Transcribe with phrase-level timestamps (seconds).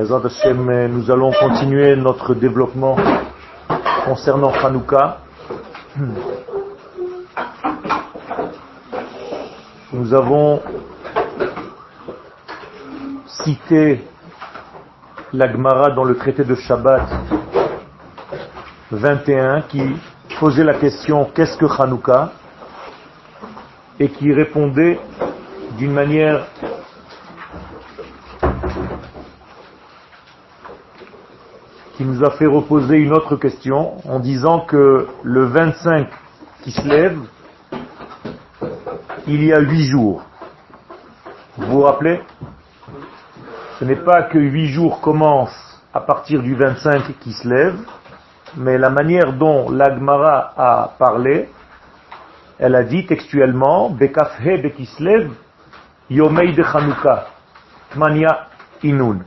[0.00, 2.96] nous allons continuer notre développement
[4.04, 5.18] concernant Hanouka.
[9.92, 10.62] Nous avons
[13.26, 14.04] cité
[15.32, 17.02] l'Agmara dans le traité de Shabbat
[18.92, 19.82] 21 qui
[20.38, 22.30] posait la question qu'est-ce que Hanouka?
[23.98, 25.00] Et qui répondait
[25.76, 26.46] d'une manière
[32.24, 36.08] a fait reposer une autre question en disant que le 25
[36.62, 37.18] qui se lève,
[39.26, 40.22] il y a huit jours.
[41.56, 42.20] Vous vous rappelez?
[43.78, 47.78] Ce n'est pas que huit jours commencent à partir du 25 qui se lève,
[48.56, 51.48] mais la manière dont l'Agmara a parlé,
[52.58, 55.30] elle a dit textuellement, Bekafhe Bekislev,
[56.10, 57.26] Yomei de Chanukah,
[57.96, 58.48] Mania
[58.82, 59.20] Inun.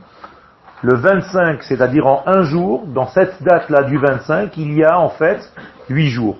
[0.82, 5.10] Le 25, c'est-à-dire en un jour, dans cette date-là du 25, il y a en
[5.10, 5.40] fait
[5.88, 6.38] huit jours.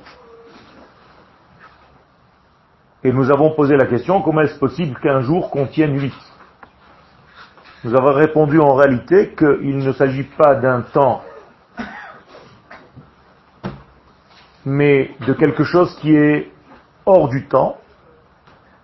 [3.05, 6.15] Et nous avons posé la question, comment est-ce possible qu'un jour contienne huit?
[7.85, 11.23] Nous avons répondu en réalité qu'il ne s'agit pas d'un temps,
[14.65, 16.51] mais de quelque chose qui est
[17.07, 17.79] hors du temps.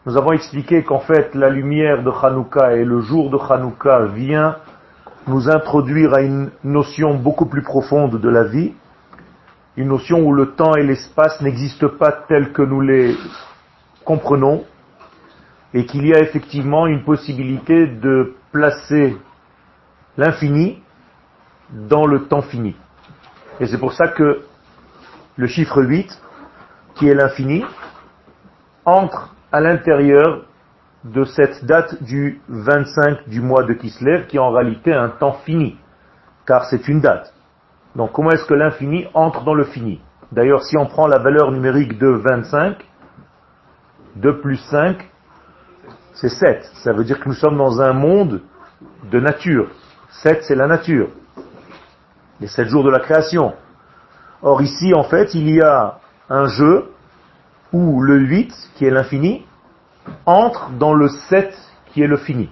[0.06, 4.56] Nous avons expliqué qu'en fait la lumière de Hanouka et le jour de Hanouka vient
[5.29, 8.73] nous introduire à une notion beaucoup plus profonde de la vie,
[9.77, 13.15] une notion où le temps et l'espace n'existent pas tels que nous les
[14.05, 14.65] comprenons,
[15.75, 19.17] et qu'il y a effectivement une possibilité de placer
[20.17, 20.83] l'infini
[21.71, 22.75] dans le temps fini.
[23.61, 24.43] Et c'est pour ça que
[25.37, 26.21] le chiffre 8,
[26.95, 27.65] qui est l'infini,
[28.84, 30.48] entre à l'intérieur
[31.12, 35.77] de cette date du 25 du mois de Kislev, qui en réalité un temps fini,
[36.47, 37.33] car c'est une date.
[37.97, 40.00] Donc comment est-ce que l'infini entre dans le fini?
[40.33, 42.77] D'ailleurs, si on prend la valeur numérique de 25,
[44.16, 45.09] 2 plus 5,
[46.15, 46.71] c'est 7.
[46.84, 48.43] Ça veut dire que nous sommes dans un monde
[49.10, 49.71] de nature.
[50.22, 51.09] 7, c'est la nature.
[52.41, 53.54] Les 7 jours de la création.
[54.43, 56.91] Or ici, en fait, il y a un jeu
[57.72, 59.47] où le 8, qui est l'infini,
[60.26, 61.54] entre dans le 7
[61.86, 62.50] qui est le fini.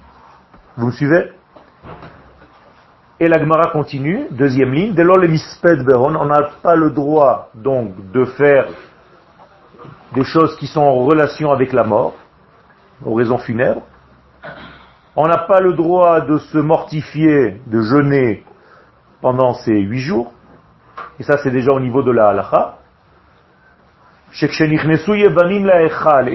[0.76, 1.30] Vous me suivez?
[3.18, 5.28] Et la Gemara continue, deuxième ligne, dès lors les
[5.84, 8.66] beron, on n'a pas le droit donc de faire
[10.14, 12.14] des choses qui sont en relation avec la mort,
[13.04, 13.82] aux raisons funèbres.
[15.14, 18.44] On n'a pas le droit de se mortifier, de jeûner
[19.22, 20.32] pendant ces huit jours.
[21.18, 22.32] Et ça, c'est déjà au niveau de la
[24.32, 24.46] Et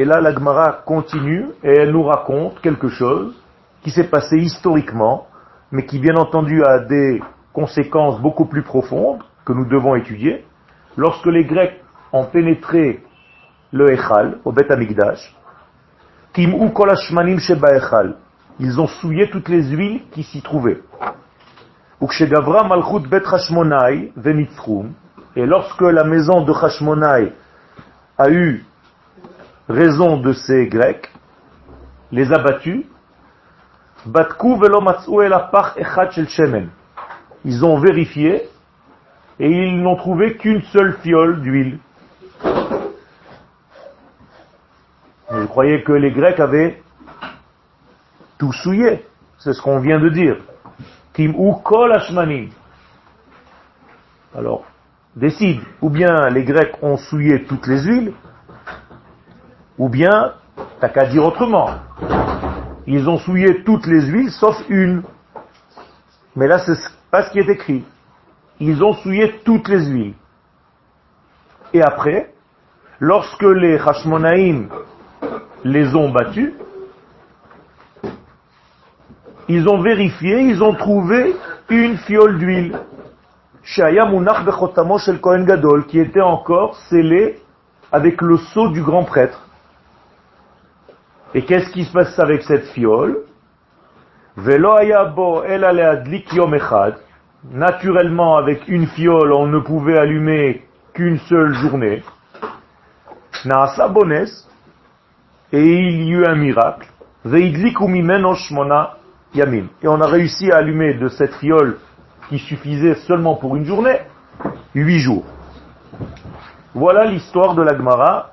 [0.06, 3.36] là, la Gemara continue et elle nous raconte quelque chose
[3.84, 5.28] qui s'est passé historiquement,
[5.72, 7.22] mais qui bien entendu a des
[7.54, 10.46] conséquences beaucoup plus profondes que nous devons étudier.
[10.98, 11.80] Lorsque les Grecs
[12.12, 13.04] ont pénétré
[13.72, 15.36] le Echal, au Bet Amigdash,
[18.60, 20.82] ils ont souillé toutes les huiles qui s'y trouvaient.
[25.36, 27.34] Et lorsque la maison de Hashmonai
[28.22, 28.64] a eu
[29.68, 31.12] raison de ces Grecs,
[32.12, 32.86] les a battus,
[37.44, 38.50] ils ont vérifié
[39.40, 41.80] et ils n'ont trouvé qu'une seule fiole d'huile.
[45.32, 46.82] Je croyais que les Grecs avaient
[48.38, 49.04] tout souillé.
[49.40, 50.38] C'est ce qu'on vient de dire.
[51.14, 51.60] Kim ou
[54.36, 54.66] Alors,
[55.16, 58.14] décide, ou bien les Grecs ont souillé toutes les huiles,
[59.78, 60.34] ou bien,
[60.80, 61.70] t'as qu'à dire autrement,
[62.88, 65.04] ils ont souillé toutes les huiles sauf une.
[66.36, 66.78] Mais là, c'est
[67.10, 67.84] pas ce qui est écrit.
[68.60, 70.14] Ils ont souillé toutes les huiles.
[71.74, 72.34] Et après,
[73.00, 74.70] lorsque les Hashmonaïm
[75.64, 76.54] les ont battus,
[79.48, 81.36] ils ont vérifié, ils ont trouvé
[81.70, 82.78] une fiole d'huile
[85.88, 87.40] qui était encore scellé
[87.92, 89.48] avec le sceau du grand prêtre.
[91.34, 93.20] Et qu'est-ce qui se passe avec cette fiole?
[97.52, 102.04] Naturellement, avec une fiole, on ne pouvait allumer qu'une seule journée.
[105.52, 106.88] Et il y eut un miracle.
[109.82, 111.78] Et on a réussi à allumer de cette fiole
[112.32, 114.00] qui suffisait seulement pour une journée,
[114.74, 115.26] huit jours.
[116.74, 118.32] Voilà l'histoire de l'Agmara.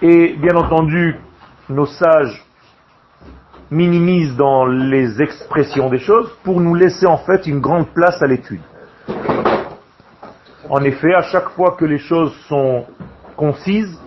[0.00, 1.16] Et bien entendu,
[1.68, 2.44] nos sages
[3.72, 8.28] minimise dans les expressions des choses pour nous laisser en fait une grande place à
[8.28, 8.62] l'étude.
[10.70, 12.86] En effet, à chaque fois que les choses sont
[13.36, 13.98] concises,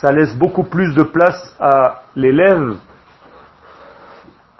[0.00, 2.78] ça laisse beaucoup plus de place à l'élève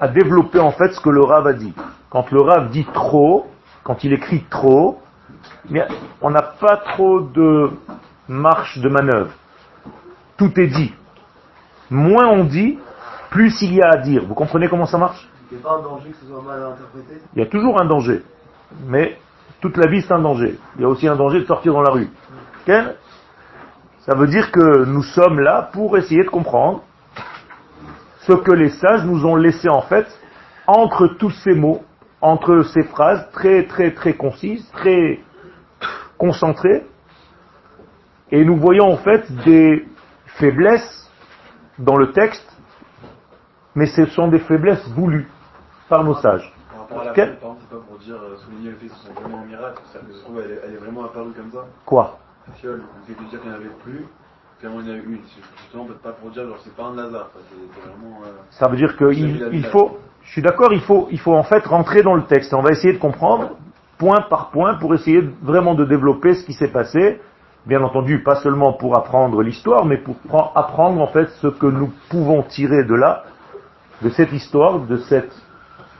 [0.01, 1.75] à développer en fait ce que le Rav a dit.
[2.09, 3.47] Quand le Rav dit trop,
[3.85, 4.99] quand il écrit trop,
[6.21, 7.71] on n'a pas trop de
[8.29, 9.31] marche de manœuvre.
[10.37, 10.95] Tout est dit.
[11.91, 12.79] Moins on dit,
[13.31, 14.25] plus il y a à dire.
[14.27, 15.29] Vous comprenez comment ça marche?
[15.51, 17.21] Il n'y a pas un danger que ce soit mal interprété?
[17.35, 18.23] Il y a toujours un danger.
[18.87, 19.19] Mais
[19.61, 20.59] toute la vie c'est un danger.
[20.77, 22.09] Il y a aussi un danger de sortir dans la rue.
[22.67, 26.83] Ça veut dire que nous sommes là pour essayer de comprendre
[28.27, 30.07] ce que les sages nous ont laissé en fait
[30.67, 31.83] entre tous ces mots,
[32.21, 35.21] entre ces phrases très très très concises, très
[36.19, 36.87] concentrées.
[38.31, 39.87] Et nous voyons en fait des
[40.39, 41.11] faiblesses
[41.79, 42.47] dans le texte,
[43.75, 45.29] mais ce sont des faiblesses voulues
[45.89, 46.53] par nos sages.
[46.71, 47.57] Par rapport à la c'est pas
[47.89, 50.41] pour dire euh, souligner le fait que ce sont vraiment un miracle, ça se trouve
[50.41, 51.65] elle est, vraiment apparue comme ça.
[51.85, 52.19] Quoi?
[52.47, 54.07] La fiole, le fait de dire qu'il n'y en avait plus,
[54.61, 55.21] finalement il y en a eu une.
[55.63, 57.31] Justement, pas pour dire genre c'est pas un hasard,
[57.83, 58.21] vraiment.
[58.25, 61.43] Euh, ça veut dire qu'il il faut, je suis d'accord, il faut, il faut en
[61.43, 62.53] fait rentrer dans le texte.
[62.55, 63.51] On va essayer de comprendre
[63.99, 67.21] point par point pour essayer vraiment de développer ce qui s'est passé.
[67.67, 70.17] Bien entendu, pas seulement pour apprendre l'histoire, mais pour
[70.57, 73.25] apprendre en fait ce que nous pouvons tirer de là,
[74.01, 75.33] de cette histoire, de cette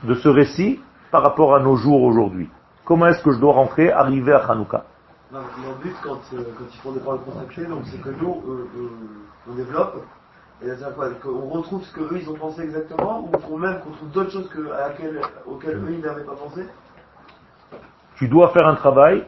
[0.03, 0.79] de ce récit
[1.11, 2.49] par rapport à nos jours aujourd'hui.
[2.85, 4.85] Comment est-ce que je dois rentrer, arriver à Hanouka?
[5.31, 8.67] Mon but, quand, euh, quand ils font des paroles consacrées, donc c'est que nous, euh,
[8.75, 8.89] euh,
[9.49, 10.03] on développe,
[10.61, 14.11] et c'est quoi Qu'on retrouve ce qu'eux, ils ont pensé exactement, ou même qu'on trouve
[14.11, 14.49] d'autres choses
[15.45, 16.65] auxquelles eux, ils n'avaient pas pensé?
[18.17, 19.23] Tu dois faire un travail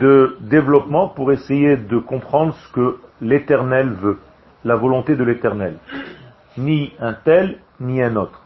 [0.00, 4.18] de développement pour essayer de comprendre ce que l'éternel veut,
[4.64, 5.78] la volonté de l'éternel.
[6.58, 8.42] Ni un tel, ni un autre.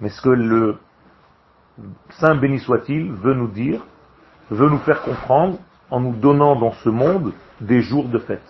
[0.00, 0.78] Mais ce que le
[2.08, 3.82] Saint béni soit-il veut nous dire,
[4.50, 5.58] veut nous faire comprendre
[5.90, 8.42] en nous donnant dans ce monde des jours de fête.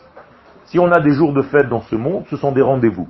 [0.67, 3.09] Si on a des jours de fête dans ce monde, ce sont des rendez-vous.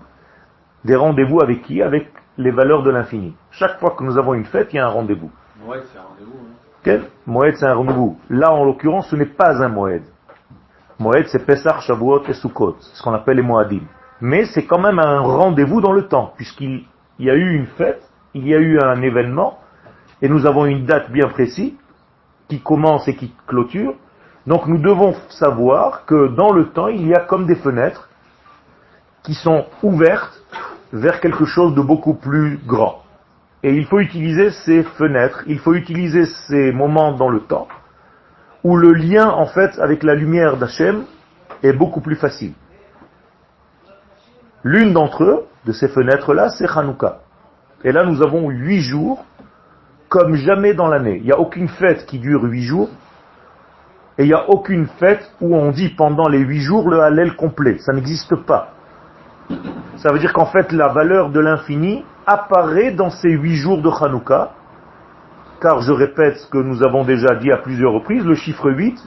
[0.85, 1.83] Des rendez-vous avec qui?
[1.83, 3.35] Avec les valeurs de l'infini.
[3.51, 5.31] Chaque fois que nous avons une fête, il y a un rendez-vous.
[5.65, 6.39] Moed, c'est un rendez-vous.
[6.39, 6.55] Hein.
[6.83, 7.05] Quel?
[7.27, 8.19] Moed, c'est un rendez-vous.
[8.29, 10.03] Là, en l'occurrence, ce n'est pas un Moed.
[10.99, 13.83] Moed, c'est Pessah, Shavuot et Sukkot, ce qu'on appelle les Moadim.
[14.21, 16.85] Mais c'est quand même un rendez-vous dans le temps, puisqu'il
[17.19, 18.03] y a eu une fête
[18.37, 19.59] il y a eu un événement,
[20.21, 21.73] et nous avons une date bien précise,
[22.49, 23.95] qui commence et qui clôture.
[24.47, 28.09] Donc nous devons savoir que dans le temps, il y a comme des fenêtres
[29.23, 30.41] qui sont ouvertes
[30.93, 33.03] vers quelque chose de beaucoup plus grand.
[33.63, 37.67] Et il faut utiliser ces fenêtres, il faut utiliser ces moments dans le temps,
[38.63, 41.05] où le lien en fait avec la lumière d'Hachem
[41.65, 42.53] est beaucoup plus facile.
[44.63, 47.21] L'une d'entre eux, de ces fenêtres-là, c'est Hanouka.
[47.85, 49.25] Et là, nous avons huit jours,
[50.17, 51.19] comme jamais dans l'année.
[51.19, 52.89] Il n'y a aucune fête qui dure huit jours,
[54.17, 57.37] et il n'y a aucune fête où on dit pendant les huit jours le Hallel
[57.37, 57.77] complet.
[57.81, 58.69] Ça n'existe pas.
[59.97, 63.91] Ça veut dire qu'en fait, la valeur de l'infini apparaît dans ces huit jours de
[63.91, 64.53] Hanouka,
[65.61, 68.99] car je répète ce que nous avons déjà dit à plusieurs reprises, le chiffre 8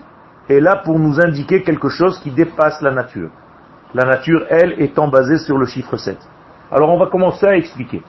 [0.50, 3.32] est là pour nous indiquer quelque chose qui dépasse la nature.
[3.96, 6.20] La nature, elle, étant basée sur le chiffre 7.
[6.72, 8.04] Alors on va commencer à expliquer.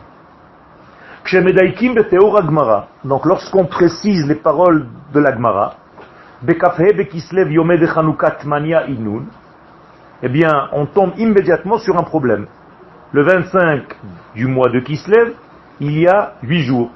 [3.05, 5.77] Donc lorsqu'on précise les paroles de l'Agmara,
[10.23, 12.47] eh bien, on tombe immédiatement sur un problème.
[13.13, 13.83] Le 25
[14.35, 15.35] du mois de Kislev,
[15.81, 16.91] il y a 8 jours.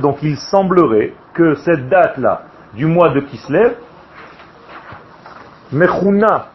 [0.00, 2.42] Donc il semblerait que cette date-là
[2.74, 3.74] du mois de Kislev,
[5.72, 6.46] Mechuna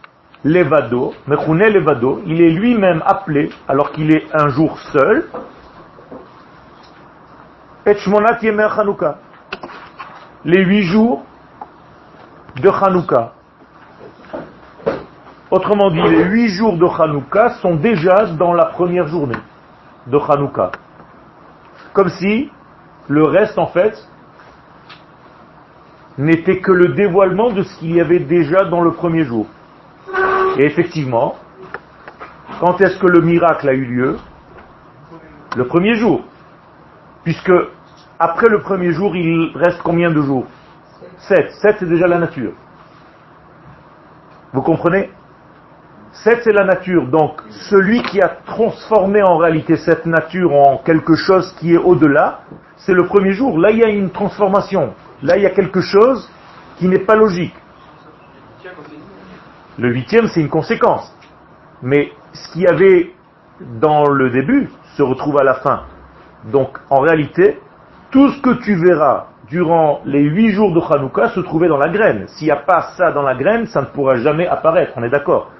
[0.44, 5.26] Levado, Mechune Levado, il est lui-même appelé, alors qu'il est un jour seul,
[7.86, 8.68] Et Shmonat Yemer.
[10.44, 11.24] Les huit jours
[12.56, 13.32] de Hanouka.
[15.50, 19.36] Autrement dit, les huit jours de Hanouka sont déjà dans la première journée
[20.06, 20.72] de Hanouka.
[21.92, 22.50] Comme si
[23.08, 23.96] le reste, en fait,
[26.18, 29.46] n'était que le dévoilement de ce qu'il y avait déjà dans le premier jour.
[30.58, 31.36] Et effectivement,
[32.60, 34.18] quand est-ce que le miracle a eu lieu?
[35.56, 36.24] Le premier jour.
[37.24, 37.52] Puisque
[38.18, 40.46] après le premier jour, il reste combien de jours?
[41.18, 41.50] Sept.
[41.60, 42.52] Sept, c'est déjà la nature.
[44.52, 45.10] Vous comprenez?
[46.12, 47.08] Sept, c'est la nature.
[47.08, 52.42] Donc, celui qui a transformé en réalité cette nature en quelque chose qui est au-delà,
[52.76, 53.58] c'est le premier jour.
[53.58, 54.94] Là, il y a une transformation.
[55.22, 56.30] Là, il y a quelque chose
[56.76, 57.54] qui n'est pas logique.
[59.78, 61.12] Le huitième, c'est une conséquence.
[61.82, 63.12] Mais ce qu'il y avait
[63.80, 65.82] dans le début se retrouve à la fin.
[66.52, 67.58] Donc, en réalité,
[68.10, 71.88] tout ce que tu verras durant les huit jours de Hanouka se trouvait dans la
[71.88, 72.26] graine.
[72.28, 75.10] S'il n'y a pas ça dans la graine, ça ne pourra jamais apparaître, on est
[75.10, 75.50] d'accord.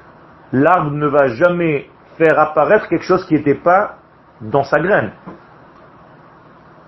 [0.52, 3.96] L'arbre ne va jamais faire apparaître quelque chose qui n'était pas
[4.40, 5.10] dans sa graine.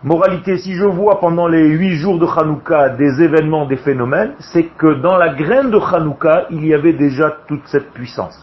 [0.07, 4.63] Moralité, si je vois pendant les huit jours de Hanouka des événements, des phénomènes, c'est
[4.63, 8.41] que dans la graine de Hanouka, il y avait déjà toute cette puissance.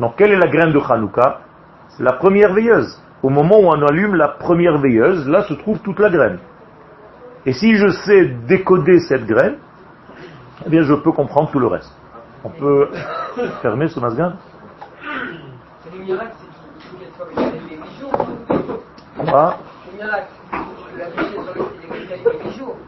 [0.00, 1.38] Donc quelle est la graine de Hanouka?
[1.90, 3.00] C'est la première veilleuse.
[3.22, 6.40] Au moment où on allume la première veilleuse, là se trouve toute la graine.
[7.46, 9.54] Et si je sais décoder cette graine,
[10.66, 11.92] eh bien je peux comprendre tout le reste.
[12.42, 12.88] On peut
[13.62, 14.32] fermer ce masgan
[19.16, 19.58] Quoi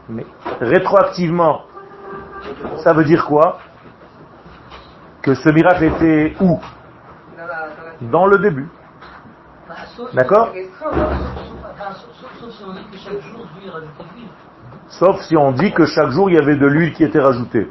[0.09, 0.25] Mais
[0.61, 1.63] rétroactivement,
[2.83, 3.59] ça veut dire quoi?
[5.21, 6.59] Que ce miracle était où?
[8.01, 8.69] Dans le début.
[10.13, 10.53] D'accord?
[14.87, 17.69] Sauf si on dit que chaque jour il y avait de l'huile qui était rajoutée.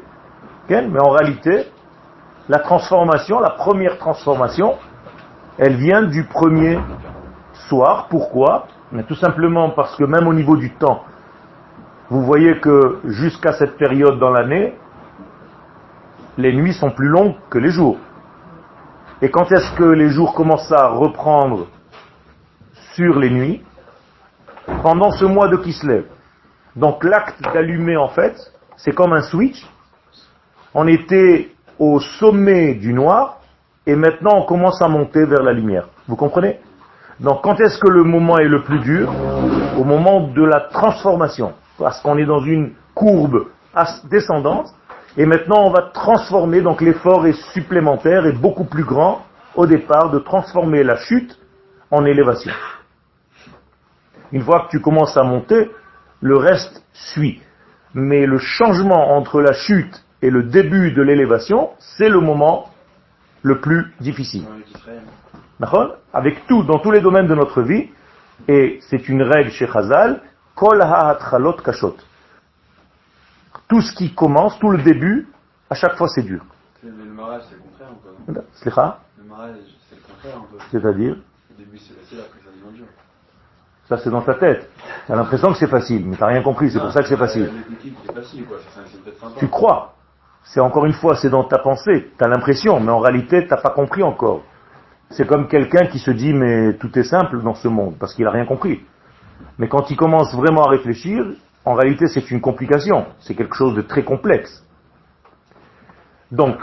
[0.69, 1.67] Mais en réalité,
[2.47, 4.77] la transformation, la première transformation,
[5.57, 6.79] elle vient du premier
[7.67, 8.07] soir.
[8.09, 8.67] Pourquoi?
[8.91, 11.03] Mais Tout simplement parce que même au niveau du temps,
[12.11, 14.73] vous voyez que jusqu'à cette période dans l'année,
[16.37, 17.97] les nuits sont plus longues que les jours.
[19.21, 21.67] Et quand est-ce que les jours commencent à reprendre
[22.95, 23.63] sur les nuits?
[24.83, 26.03] Pendant ce mois de Kislev.
[26.75, 28.35] Donc l'acte d'allumer en fait,
[28.75, 29.65] c'est comme un switch.
[30.73, 33.39] On était au sommet du noir
[33.87, 35.87] et maintenant on commence à monter vers la lumière.
[36.09, 36.59] Vous comprenez?
[37.21, 39.09] Donc quand est-ce que le moment est le plus dur?
[39.77, 41.53] Au moment de la transformation.
[41.81, 43.47] Parce qu'on est dans une courbe
[44.03, 44.67] descendante
[45.17, 50.11] et maintenant on va transformer, donc l'effort est supplémentaire et beaucoup plus grand au départ
[50.11, 51.39] de transformer la chute
[51.89, 52.51] en élévation.
[54.31, 55.71] Une fois que tu commences à monter,
[56.21, 57.41] le reste suit.
[57.95, 62.69] Mais le changement entre la chute et le début de l'élévation, c'est le moment
[63.41, 64.45] le plus difficile.
[66.13, 67.89] Avec tout, dans tous les domaines de notre vie,
[68.47, 70.21] et c'est une règle chez Chazal,
[70.61, 71.95] kol kashot.
[73.67, 75.27] Tout ce qui commence, tout le début,
[75.69, 76.43] à chaque fois c'est dur.
[76.83, 79.55] Le mariage, c'est le contraire ou pas Le mariage,
[79.89, 80.63] c'est le contraire un peu.
[80.71, 81.15] C'est-à-dire?
[81.49, 82.85] Au début c'est facile, après ça devient dur.
[83.89, 84.69] Ça, c'est dans ta tête.
[85.05, 87.07] Tu as l'impression que c'est facile, mais tu n'as rien compris, c'est pour ça que
[87.07, 87.51] c'est facile.
[89.37, 89.95] Tu crois.
[90.43, 92.11] C'est encore une fois, c'est dans ta pensée.
[92.17, 94.43] Tu as l'impression, mais en réalité, tu n'as pas compris encore.
[95.09, 98.25] C'est comme quelqu'un qui se dit, mais tout est simple dans ce monde, parce qu'il
[98.25, 98.85] n'a rien compris.
[99.57, 101.25] Mais quand il commence vraiment à réfléchir,
[101.65, 103.05] en réalité, c'est une complication.
[103.19, 104.65] C'est quelque chose de très complexe.
[106.31, 106.57] Donc,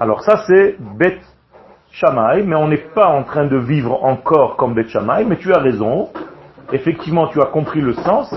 [0.00, 1.22] alors ça, c'est bête
[1.90, 5.52] Shamaï, mais on n'est pas en train de vivre encore comme Beth Shamaï, mais tu
[5.52, 6.10] as raison.
[6.72, 8.34] Effectivement, tu as compris le sens.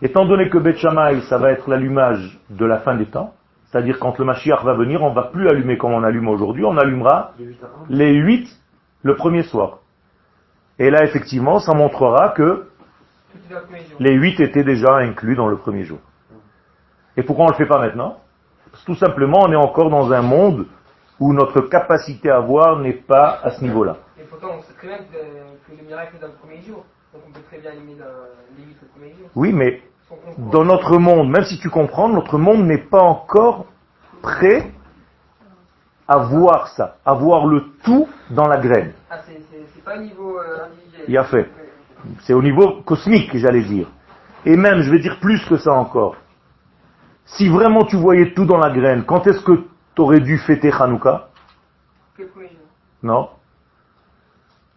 [0.00, 3.34] Étant donné que Beth Shamaï, ça va être l'allumage de la fin des temps,
[3.66, 6.76] c'est-à-dire quand le Mashiach va venir, on va plus allumer comme on allume aujourd'hui, on
[6.76, 7.32] allumera
[7.88, 8.48] les huit
[9.02, 9.78] le premier soir.
[10.78, 12.68] Et là, effectivement, ça montrera que
[13.98, 15.98] les huit étaient déjà inclus dans le premier jour.
[17.16, 18.18] Et pourquoi on ne le fait pas maintenant?
[18.70, 20.66] Parce que tout simplement, on est encore dans un monde
[21.20, 23.98] où notre capacité à voir n'est pas à ce niveau-là.
[24.18, 26.84] Et pourtant, on sait très bien que, le miracle est dans le premier jour.
[27.12, 27.96] Donc on peut très bien allumer
[28.56, 29.28] limite le premier jour.
[29.34, 29.82] Oui, mais
[30.50, 33.66] dans notre monde, même si tu comprends, notre monde n'est pas encore
[34.22, 34.70] prêt
[36.08, 38.92] à voir ça, à voir le tout dans la graine.
[39.10, 41.04] Ah, c'est pas au niveau euh, individuel.
[41.08, 41.50] Il a fait.
[42.20, 43.88] C'est au niveau cosmique, j'allais dire.
[44.44, 46.16] Et même, je vais dire plus que ça encore.
[47.24, 51.28] Si vraiment tu voyais tout dans la graine, quand est-ce que T'aurais dû fêter Hanouka?
[53.02, 53.30] Non.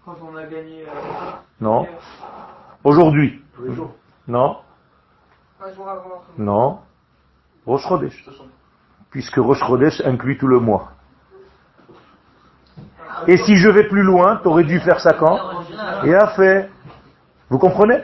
[0.03, 0.83] Quand on a gagné.
[0.83, 0.91] Euh,
[1.61, 1.87] non.
[2.83, 3.41] Aujourd'hui
[4.27, 4.57] Non.
[5.61, 6.23] Un jour avant.
[6.37, 6.79] Non.
[7.65, 7.87] Rosh.
[9.09, 9.61] Puisque Rosh
[10.03, 10.91] inclut tout le mois.
[13.27, 15.37] Et si je vais plus loin, t'aurais dû faire ça quand?
[16.03, 16.69] Et a fait.
[17.49, 18.03] Vous comprenez?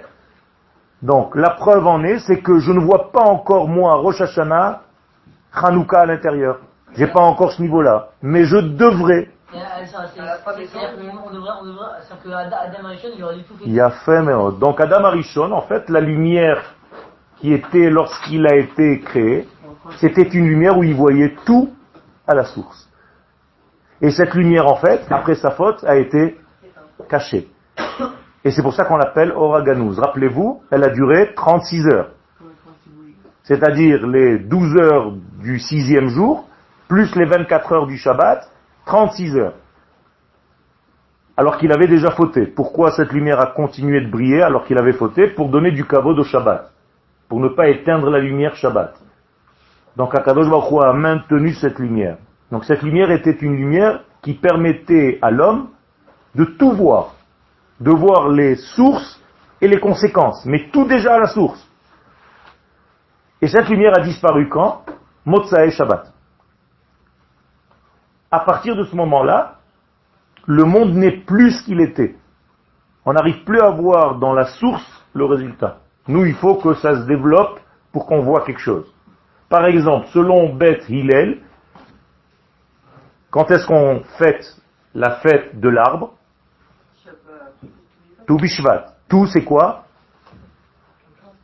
[1.02, 4.82] Donc, la preuve en est, c'est que je ne vois pas encore, moi, Rosh Hashanah,
[5.54, 6.60] Hanouka à l'intérieur.
[6.96, 9.30] J'ai pas encore ce niveau-là, mais je devrais.
[13.66, 16.76] Il a fait, mais donc Adam Arishon, en fait, la lumière
[17.38, 19.48] qui était lorsqu'il a été créé,
[20.00, 21.70] c'était une lumière où il voyait tout
[22.28, 22.88] à la source.
[24.02, 26.38] Et cette lumière, en fait, après sa faute, a été
[27.08, 27.48] cachée.
[28.44, 30.00] Et c'est pour ça qu'on l'appelle Oraganouz.
[30.00, 32.10] Rappelez-vous, elle a duré 36 heures.
[33.44, 36.48] c'est-à-dire les 12 heures du sixième jour,
[36.88, 38.50] plus les 24 heures du Shabbat,
[38.86, 39.54] 36 heures.
[41.38, 42.46] Alors qu'il avait déjà fauté.
[42.46, 46.18] Pourquoi cette lumière a continué de briller alors qu'il avait fauté Pour donner du kavod
[46.18, 46.72] au Shabbat.
[47.30, 48.96] Pour ne pas éteindre la lumière Shabbat.
[49.96, 52.18] Donc Akadosh Baruch Hu a maintenu cette lumière.
[52.52, 55.70] Donc cette lumière était une lumière qui permettait à l'homme
[56.36, 57.16] de tout voir.
[57.80, 59.22] De voir les sources
[59.62, 60.46] et les conséquences.
[60.46, 61.68] Mais tout déjà à la source.
[63.42, 64.84] Et cette lumière a disparu quand?
[65.26, 66.12] Et Shabbat.
[68.30, 69.60] À partir de ce moment-là,
[70.46, 72.16] le monde n'est plus ce qu'il était.
[73.06, 75.78] On n'arrive plus à voir dans la source le résultat.
[76.08, 77.60] Nous, il faut que ça se développe
[77.92, 78.92] pour qu'on voit quelque chose.
[79.50, 81.40] Par exemple, selon Beth Hillel,
[83.32, 84.46] quand est-ce qu'on fête
[84.94, 86.14] la fête de l'arbre
[88.28, 88.94] Tout Bishvat.
[89.08, 89.86] Tout c'est quoi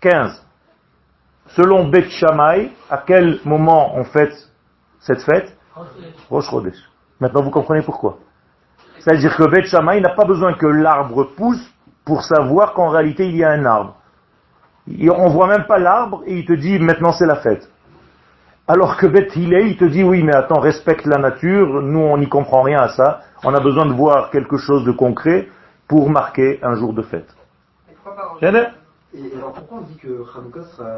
[0.01, 0.45] 15.
[1.47, 4.35] Selon Beth Shammai, à quel moment on fête
[4.99, 5.57] cette fête
[6.29, 6.77] Rosh Chodesh.
[7.19, 8.17] Maintenant vous comprenez pourquoi.
[8.99, 13.43] C'est-à-dire que Shammai n'a pas besoin que l'arbre pousse pour savoir qu'en réalité il y
[13.43, 13.95] a un arbre.
[14.87, 17.69] On voit même pas l'arbre et il te dit maintenant c'est la fête.
[18.69, 22.17] Alors que Beth Hillel, il te dit oui mais attends, respecte la nature, nous on
[22.17, 25.47] n'y comprend rien à ça, on a besoin de voir quelque chose de concret
[25.87, 27.33] pour marquer un jour de fête.
[28.41, 28.47] Et
[29.37, 30.89] alors pourquoi on dit que Hanouka sera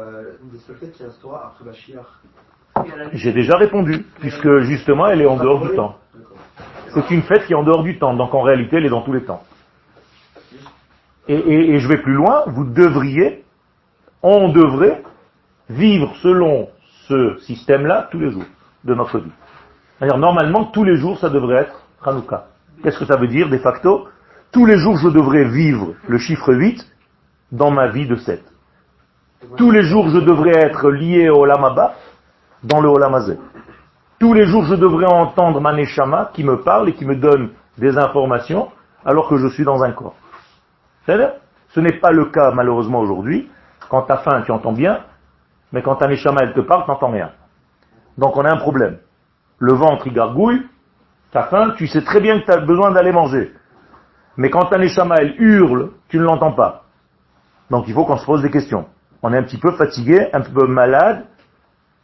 [0.42, 2.00] une des seules fêtes qui restera après Bachir?
[3.12, 5.96] J'ai déjà répondu, puisque justement elle est en dehors du temps.
[6.92, 9.02] C'est une fête qui est en dehors du temps, donc en réalité elle est dans
[9.02, 9.44] tous les temps.
[11.28, 11.36] Et,
[11.74, 13.44] et je vais plus loin, vous devriez,
[14.24, 15.04] on devrait
[15.68, 16.68] vivre selon
[17.10, 18.44] ce système-là tous les jours
[18.84, 19.32] de notre vie.
[19.98, 22.46] C'est-à-dire, normalement, tous les jours, ça devrait être Hanouka.
[22.82, 24.08] Qu'est-ce que ça veut dire, de facto?
[24.52, 26.86] Tous les jours, je devrais vivre le chiffre 8
[27.52, 28.42] dans ma vie de 7.
[29.56, 31.94] Tous les jours, je devrais être lié au Lamaba
[32.62, 33.38] dans le Olamazé.
[34.18, 37.50] Tous les jours, je devrais entendre ma Neshama qui me parle et qui me donne
[37.78, 38.68] des informations
[39.04, 40.16] alors que je suis dans un corps.
[41.04, 41.32] C'est-à-dire,
[41.70, 43.48] ce n'est pas le cas malheureusement aujourd'hui.
[43.88, 45.00] Quand tu as faim, tu entends bien,
[45.72, 47.32] mais quand ta Neshama elle te parle, tu n'entends rien.
[48.18, 48.98] Donc on a un problème.
[49.58, 50.66] Le ventre il gargouille,
[51.34, 53.52] as faim, tu sais très bien que tu as besoin d'aller manger.
[54.36, 56.84] Mais quand ta Neshama elle hurle, tu ne l'entends pas.
[57.70, 58.86] Donc il faut qu'on se pose des questions.
[59.22, 61.26] On est un petit peu fatigué, un peu malade,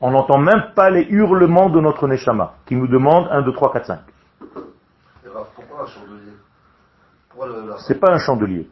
[0.00, 3.72] on n'entend même pas les hurlements de notre Neshama, qui nous demande 1, 2, 3,
[3.72, 4.00] 4, 5.
[5.54, 6.32] Pourquoi un chandelier?
[7.86, 8.70] C'est pas un chandelier.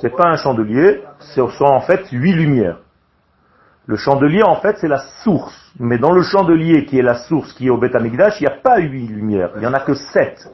[0.00, 2.78] C'est pas un chandelier, ce sont en fait huit lumières.
[3.86, 5.72] Le chandelier, en fait, c'est la source.
[5.78, 8.50] Mais dans le chandelier qui est la source, qui est au Beth il n'y a
[8.62, 9.50] pas huit lumières.
[9.56, 10.48] Il n'y en a que sept.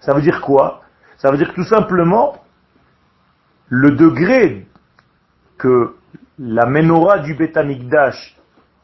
[0.00, 0.82] Ça veut dire quoi?
[1.18, 2.36] Ça veut dire tout simplement
[3.68, 4.66] le degré
[5.58, 5.94] que
[6.38, 7.56] la menorah du Beth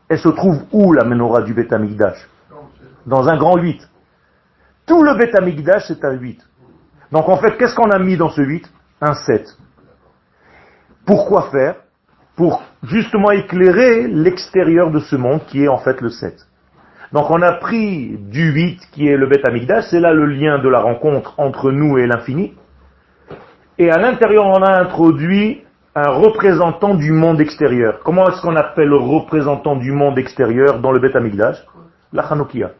[0.09, 1.75] elle se trouve où la menorah du Beth
[3.07, 3.89] Dans un grand 8.
[4.87, 5.35] Tout le Beth
[5.87, 6.47] c'est un 8.
[7.11, 9.57] Donc en fait, qu'est-ce qu'on a mis dans ce 8 Un 7.
[11.05, 11.77] Pourquoi faire?
[12.37, 16.47] Pour justement éclairer l'extérieur de ce monde qui est en fait le 7.
[17.13, 20.59] Donc on a pris du 8 qui est le Beth Amikdash, c'est là le lien
[20.59, 22.55] de la rencontre entre nous et l'infini.
[23.79, 25.63] Et à l'intérieur on a introduit
[25.95, 28.01] un représentant du monde extérieur.
[28.05, 31.57] Comment est-ce qu'on appelle le représentant du monde extérieur dans le Beth Amikdash
[32.13, 32.73] La Hanoukia,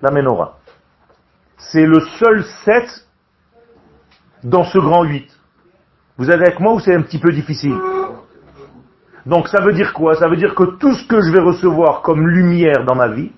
[0.00, 0.56] la Menorah.
[1.58, 3.06] C'est le seul 7
[4.44, 5.28] dans ce grand 8.
[6.16, 7.76] Vous êtes avec moi ou c'est un petit peu difficile?
[9.24, 10.16] Donc ça veut dire quoi?
[10.16, 13.30] Ça veut dire que tout ce que je vais recevoir comme lumière dans ma vie,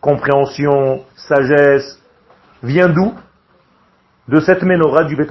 [0.00, 2.00] compréhension, sagesse,
[2.62, 3.14] vient d'où?
[4.28, 5.30] De cette menorah du Beth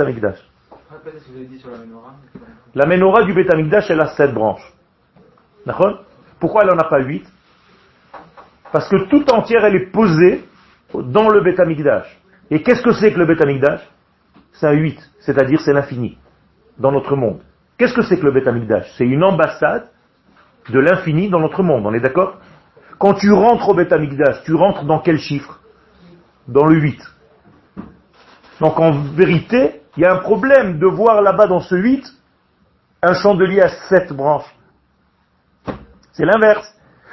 [2.75, 3.23] La menorah.
[3.23, 3.49] Du Beth
[3.89, 4.73] elle a sept branches.
[5.65, 6.03] D'accord?
[6.39, 7.25] Pourquoi elle n'en a pas huit?
[8.73, 10.43] Parce que tout entière, elle est posée
[10.93, 11.59] dans le Beth
[12.51, 13.41] Et qu'est-ce que c'est que le Beth
[14.53, 16.17] C'est un huit, c'est-à-dire c'est l'infini
[16.77, 17.41] dans notre monde.
[17.79, 19.87] Qu'est-ce que c'est que le Beth C'est une ambassade
[20.69, 22.37] de l'infini dans notre monde, on est d'accord?
[22.99, 23.93] Quand tu rentres au Beth
[24.43, 25.61] tu rentres dans quel chiffre?
[26.49, 26.99] Dans le 8.
[28.59, 32.05] Donc en vérité, il y a un problème de voir là-bas dans ce 8
[33.01, 34.53] un chandelier à 7 branches.
[36.11, 36.67] C'est l'inverse.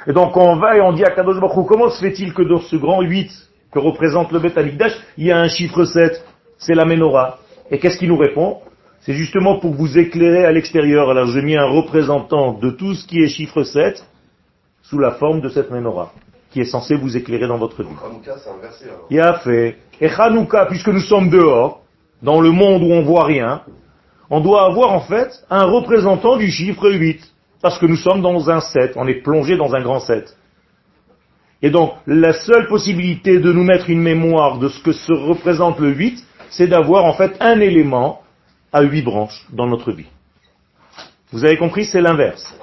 [0.05, 2.59] Et donc on va et on dit à Kadosh Baruch comment se fait-il que dans
[2.59, 3.31] ce grand 8
[3.71, 4.59] que représente le Beth
[5.17, 6.21] il y a un chiffre 7
[6.57, 7.37] C'est la menorah.
[7.71, 8.59] Et qu'est-ce qu'il nous répond?
[9.01, 11.09] C'est justement pour vous éclairer à l'extérieur.
[11.09, 14.03] Alors j'ai mis un représentant de tout ce qui est chiffre 7
[14.83, 16.13] sous la forme de cette menorah,
[16.51, 17.95] qui est censé vous éclairer dans votre vie.
[19.09, 19.77] Il a fait.
[19.99, 21.81] Et Hanouka, puisque nous sommes dehors,
[22.21, 23.61] dans le monde où on voit rien,
[24.29, 27.21] on doit avoir en fait un représentant du chiffre 8.
[27.61, 30.37] Parce que nous sommes dans un 7, on est plongé dans un grand 7.
[31.61, 35.79] Et donc, la seule possibilité de nous mettre une mémoire de ce que se représente
[35.79, 38.21] le 8, c'est d'avoir en fait un élément
[38.71, 40.07] à huit branches dans notre vie.
[41.31, 42.55] Vous avez compris, c'est l'inverse.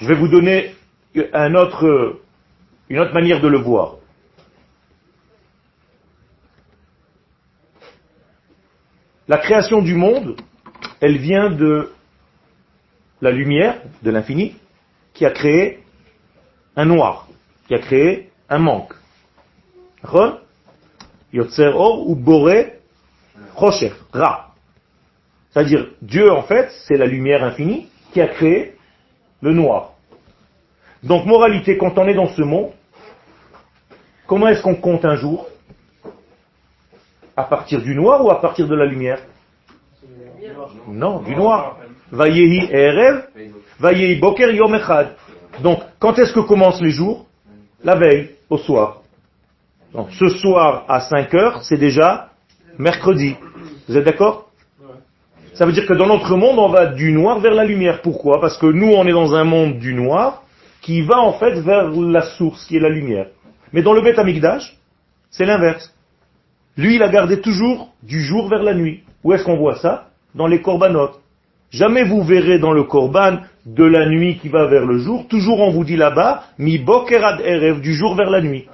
[0.00, 0.74] Je vais vous donner
[1.14, 3.96] une autre manière de le voir.
[9.28, 10.36] La création du monde,
[11.00, 11.92] elle vient de
[13.20, 14.54] la lumière, de l'infini,
[15.14, 15.82] qui a créé
[16.76, 17.26] un noir,
[17.66, 18.94] qui a créé un manque.
[21.32, 22.74] Yotzer Or ou Boré
[23.54, 24.45] Rocher, Ra.
[25.56, 28.74] C'est-à-dire, Dieu, en fait, c'est la lumière infinie qui a créé
[29.40, 29.92] le noir.
[31.02, 32.72] Donc, moralité, quand on est dans ce monde,
[34.26, 35.48] comment est-ce qu'on compte un jour?
[37.34, 39.22] À partir du noir ou à partir de la lumière?
[40.88, 41.78] Non, du noir.
[42.12, 43.22] Vayehi Erev,
[43.80, 45.16] Vayehi Boker Yom Echad.
[45.62, 47.24] Donc, quand est-ce que commencent les jours?
[47.82, 49.00] La veille, au soir.
[49.94, 52.28] Donc, ce soir à 5 heures, c'est déjà
[52.76, 53.36] mercredi.
[53.88, 54.45] Vous êtes d'accord?
[55.56, 58.02] Ça veut dire que dans notre monde, on va du noir vers la lumière.
[58.02, 58.42] Pourquoi?
[58.42, 60.42] Parce que nous, on est dans un monde du noir
[60.82, 63.28] qui va en fait vers la source, qui est la lumière.
[63.72, 64.76] Mais dans le Beth Amikdash,
[65.30, 65.94] c'est l'inverse.
[66.76, 69.02] Lui, il a gardé toujours du jour vers la nuit.
[69.24, 70.08] Où est-ce qu'on voit ça?
[70.34, 71.18] Dans les corbanotes.
[71.70, 75.26] Jamais vous verrez dans le korban de la nuit qui va vers le jour.
[75.26, 78.66] Toujours on vous dit là-bas, mi bokerad erev, du jour vers la nuit.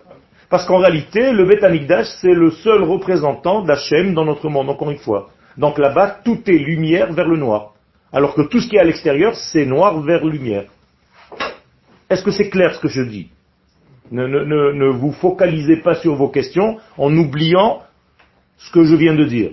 [0.50, 4.90] Parce qu'en réalité, le Beth Amikdash, c'est le seul représentant d'Hachem dans notre monde, encore
[4.90, 5.30] une fois.
[5.56, 7.74] Donc là-bas, tout est lumière vers le noir.
[8.12, 10.64] Alors que tout ce qui est à l'extérieur, c'est noir vers lumière.
[12.10, 13.30] Est-ce que c'est clair ce que je dis?
[14.10, 17.82] Ne, vous focalisez pas sur vos questions en oubliant
[18.58, 19.52] ce que je viens de dire.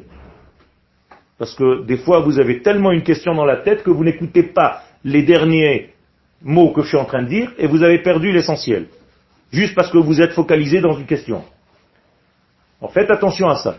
[1.38, 4.44] Parce que des fois, vous avez tellement une question dans la tête que vous n'écoutez
[4.44, 5.94] pas les derniers
[6.42, 8.88] mots que je suis en train de dire et vous avez perdu l'essentiel
[9.52, 11.44] juste parce que vous êtes focalisé dans une question.
[12.82, 13.78] En faites attention à ça.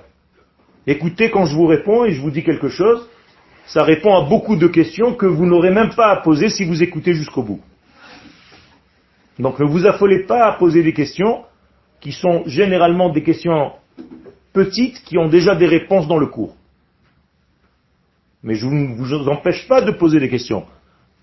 [0.90, 3.08] Écoutez quand je vous réponds et je vous dis quelque chose,
[3.66, 6.82] ça répond à beaucoup de questions que vous n'aurez même pas à poser si vous
[6.82, 7.60] écoutez jusqu'au bout.
[9.38, 11.44] Donc ne vous affolez pas à poser des questions
[12.00, 13.70] qui sont généralement des questions
[14.52, 16.56] petites qui ont déjà des réponses dans le cours.
[18.42, 20.64] Mais je ne vous empêche pas de poser des questions.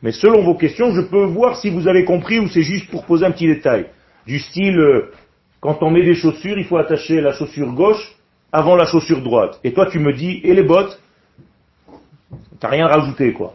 [0.02, 3.04] Mais selon vos questions, je peux voir si vous avez compris ou c'est juste pour
[3.04, 3.88] poser un petit détail
[4.26, 5.12] du style, euh,
[5.60, 8.17] quand on met des chaussures, il faut attacher la chaussure gauche
[8.52, 9.60] avant la chaussure droite.
[9.64, 11.00] Et toi, tu me dis, et les bottes?
[12.60, 13.54] T'as rien rajouté, quoi.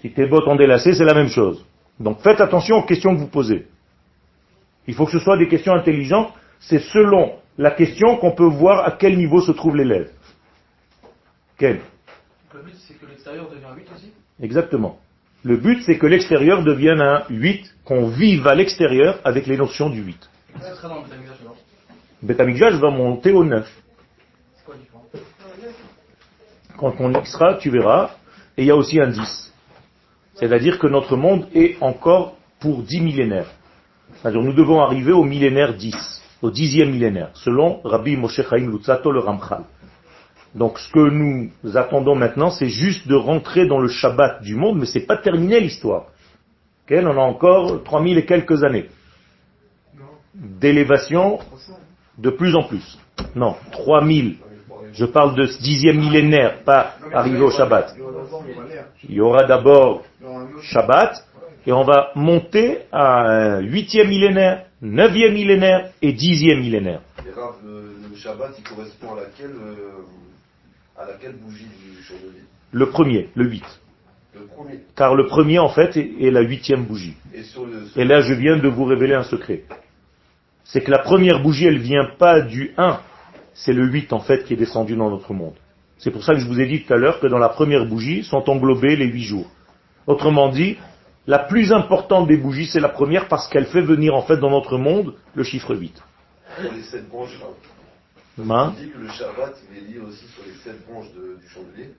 [0.00, 1.64] Si tes bottes ont délacé, c'est la même chose.
[1.98, 3.66] Donc faites attention aux questions que vous posez.
[4.86, 6.32] Il faut que ce soit des questions intelligentes.
[6.60, 10.10] C'est selon la question qu'on peut voir à quel niveau se trouve l'élève.
[11.56, 11.80] Quel?
[12.52, 14.12] Le but, c'est que l'extérieur devient 8 aussi?
[14.42, 14.98] Exactement.
[15.42, 19.88] Le but, c'est que l'extérieur devienne un 8, qu'on vive à l'extérieur avec les notions
[19.88, 20.30] du 8.
[22.22, 23.83] Betamikdash va monter au 9.
[26.76, 28.10] Quand on y sera, tu verras,
[28.56, 29.52] et il y a aussi un 10.
[30.34, 33.50] C'est-à-dire que notre monde est encore pour 10 millénaires.
[34.16, 35.94] C'est-à-dire nous devons arriver au millénaire 10,
[36.42, 39.64] au dixième millénaire, selon Rabbi Moshe Chaim Lutzato le Ramchal.
[40.54, 44.78] Donc ce que nous attendons maintenant, c'est juste de rentrer dans le Shabbat du monde,
[44.78, 46.06] mais c'est pas terminé l'histoire.
[46.90, 48.88] on a encore 3000 et quelques années
[50.34, 51.38] d'élévation
[52.18, 52.98] de plus en plus.
[53.34, 54.36] Non, 3000.
[54.94, 57.96] Je parle de ce dixième millénaire, pas arrivé au Shabbat.
[59.08, 60.04] Il y aura d'abord
[60.62, 61.26] Shabbat,
[61.66, 67.00] et on va monter à un huitième millénaire, neuvième millénaire et dixième millénaire.
[67.24, 70.04] le Shabbat, il correspond à laquelle euh,
[70.96, 72.42] à laquelle bougie du chandelier?
[72.72, 73.64] Le premier, le 8.
[74.34, 74.80] Le premier.
[74.96, 77.16] Car le premier, en fait, est la huitième bougie.
[77.96, 79.62] Et, là, je viens de vous révéler un secret.
[80.64, 83.00] C'est que la première bougie, elle vient pas du 1.
[83.54, 85.54] C'est le 8, en fait, qui est descendu dans notre monde.
[85.98, 87.86] C'est pour ça que je vous ai dit tout à l'heure que dans la première
[87.86, 89.50] bougie sont englobés les 8 jours.
[90.06, 90.76] Autrement dit,
[91.26, 94.50] la plus importante des bougies, c'est la première parce qu'elle fait venir, en fait, dans
[94.50, 96.02] notre monde, le chiffre 8.
[96.62, 97.38] Les branches,
[98.38, 101.90] on dit que le Shabbat est lié aussi sur les sept branches du chandelier.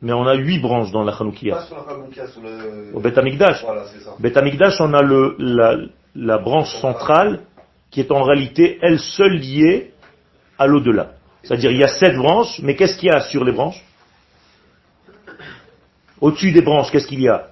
[0.00, 1.56] Mais on a huit branches dans la Hanoukia.
[1.56, 2.94] Pas sur la Hanoukia, sur le...
[2.94, 3.62] Au Bet Amikdash.
[3.64, 4.14] Voilà, c'est ça.
[4.18, 5.76] Bet Amikdash, on a le, la,
[6.14, 7.40] la branche centrale
[7.90, 9.92] qui est en réalité elle seule liée
[10.58, 11.12] à l'au-delà.
[11.42, 13.82] C'est-à-dire, il y a sept branches, mais qu'est-ce qu'il y a sur les branches?
[16.20, 17.48] Au-dessus des branches, qu'est-ce qu'il y a?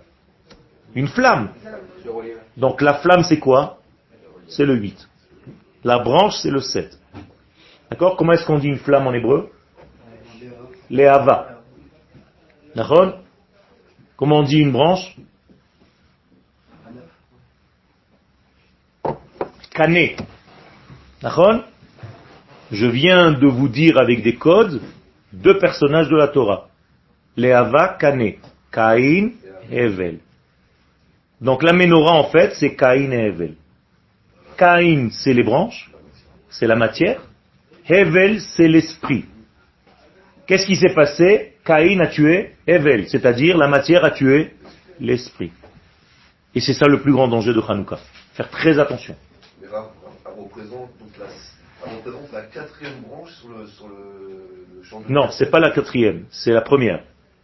[0.95, 1.51] Une flamme.
[2.57, 3.79] Donc la flamme, c'est quoi?
[4.49, 5.09] C'est le 8.
[5.85, 6.99] La branche, c'est le 7.
[7.91, 8.17] D'accord?
[8.17, 9.51] Comment est-ce qu'on dit une flamme en hébreu?
[10.89, 11.61] Les hava.
[12.75, 13.19] D'accord?
[14.17, 15.17] Comment on dit une branche?
[19.71, 20.17] Kané.
[21.21, 21.65] D'accord?
[22.73, 24.81] Je viens de vous dire avec des codes
[25.33, 26.69] deux personnages de la Torah.
[27.37, 28.39] Léava, Kané.
[28.73, 29.33] Caïn
[29.71, 30.21] et Evel.
[31.43, 33.55] Donc la menorah en fait c'est Caïn et Evel.
[34.57, 35.91] Caïn c'est les branches,
[36.49, 37.21] c'est la matière.
[37.87, 39.27] Hevel c'est l'esprit.
[40.47, 41.53] Qu'est-ce qui s'est passé?
[41.67, 44.55] Caïn a tué Evel, c'est-à-dire la matière a tué
[44.99, 45.53] l'esprit.
[46.55, 47.99] Et c'est ça le plus grand danger de Hanouka.
[48.33, 49.15] Faire très attention.
[51.87, 53.95] Elle représente la quatrième branche sur le, sur le,
[54.77, 57.03] le champ de Non, c'est pas la quatrième, c'est la première.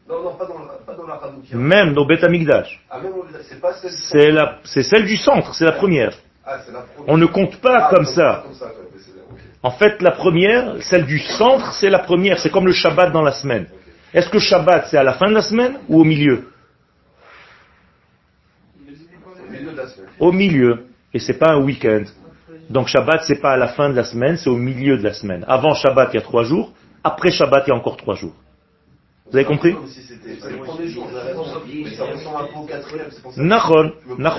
[0.08, 1.56] Non, non, pas dans la, pas dans la Hanoukia.
[1.56, 2.82] Même dans Beth Amikdash.
[2.90, 4.34] Ah, même c'est pas celle du C'est centre.
[4.34, 6.12] la, c'est celle du centre, c'est la première.
[6.46, 7.12] Ah, c'est la première.
[7.12, 8.44] On ne compte pas Ah, comme ça.
[8.46, 8.68] Comme.
[9.62, 12.38] En fait, la première, celle du centre, c'est la première.
[12.38, 13.66] C'est comme le Shabbat dans la semaine.
[14.14, 16.48] Est-ce que Shabbat, c'est à la fin de la semaine ou au milieu
[18.78, 20.08] Au milieu de la semaine.
[20.20, 20.84] Au milieu.
[21.12, 22.04] Et c'est pas un week-end.
[22.70, 25.12] Donc Shabbat, c'est pas à la fin de la semaine, c'est au milieu de la
[25.14, 25.44] semaine.
[25.48, 26.72] Avant Shabbat, il y a trois jours.
[27.02, 28.34] Après Shabbat, il y a encore trois jours.
[29.30, 30.52] Vous avez compris c'est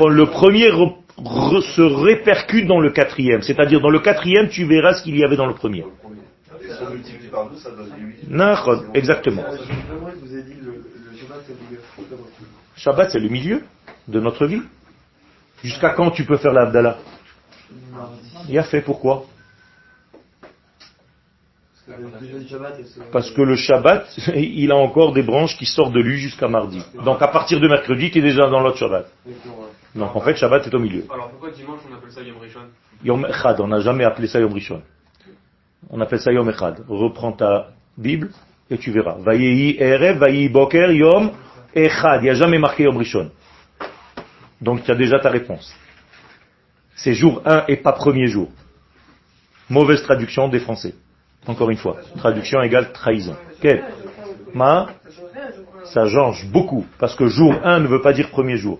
[0.10, 3.42] le premier re- re- se répercute dans le quatrième.
[3.42, 5.82] C'est-à-dire, dans le quatrième, tu verras ce qu'il y avait dans le premier.
[5.82, 6.22] Le premier.
[6.62, 8.30] Et si on multiplie par deux, ça donne 8.
[8.30, 9.44] Nahon, exactement.
[12.76, 13.62] Shabbat, c'est le milieu
[14.08, 14.62] de notre vie.
[15.64, 16.98] Jusqu'à quand tu peux faire l'Abdallah
[18.48, 19.26] Il a fait, pourquoi
[23.12, 26.82] Parce que le Shabbat, il a encore des branches qui sortent de lui jusqu'à mardi.
[27.04, 29.12] Donc à partir de mercredi, tu es déjà dans l'autre Shabbat.
[29.96, 31.06] Donc en fait, Shabbat est au milieu.
[31.12, 32.60] Alors pourquoi dimanche on appelle ça Yom Rishon?
[33.04, 34.82] Yom Echad, on n'a jamais appelé ça Yom Rishon.
[35.90, 36.84] On appelle ça Yom Echad.
[36.88, 38.30] Reprends ta Bible
[38.70, 39.16] et tu verras.
[39.20, 41.32] Vayehi Erev, Vayehi Boker, Yom
[41.74, 42.22] Echad.
[42.22, 43.32] Il n'y a jamais marqué Yom Rishon.
[44.62, 45.74] Donc tu as déjà ta réponse.
[47.02, 48.50] C'est jour 1 et pas premier jour.
[49.70, 50.94] Mauvaise traduction des Français.
[51.48, 51.98] Encore une fois.
[52.18, 53.38] Traduction égale trahison.
[53.62, 53.86] Quel
[54.54, 54.90] Ma?
[55.86, 56.86] Ça change beaucoup.
[57.00, 58.80] Parce que jour 1 ne veut pas dire premier jour.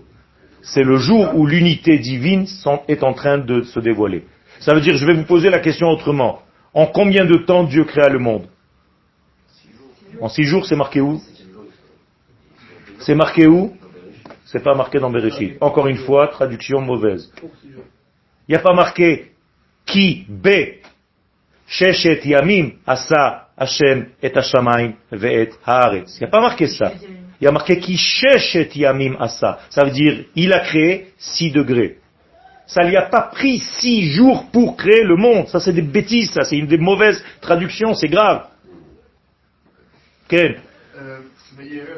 [0.62, 2.46] C'est le jour où l'unité divine
[2.88, 4.26] est en train de se dévoiler.
[4.58, 6.42] Ça veut dire, je vais vous poser la question autrement.
[6.74, 8.46] En combien de temps Dieu créa le monde?
[10.20, 11.22] En six jours, c'est marqué où?
[12.98, 13.74] C'est marqué où?
[14.44, 15.56] C'est pas marqué dans Bereshit.
[15.62, 17.32] Encore une fois, traduction mauvaise.
[18.50, 19.30] Il n'y a pas marqué
[19.86, 20.48] qui B
[21.68, 26.16] Sheshet Yamim Asa Hashem et Hashamayim ve'et Haaretz.
[26.16, 26.92] Il n'y a pas marqué ça.
[27.40, 29.60] Il y a marqué qui Sheshet Yamim Asa.
[29.70, 31.98] Ça veut dire il a créé 6 degrés.
[32.66, 35.46] Ça lui a pas pris six jours pour créer le monde.
[35.46, 38.48] Ça c'est des bêtises, ça c'est une des mauvaises traductions, c'est grave.
[40.26, 40.60] Quel
[40.98, 41.20] Euh,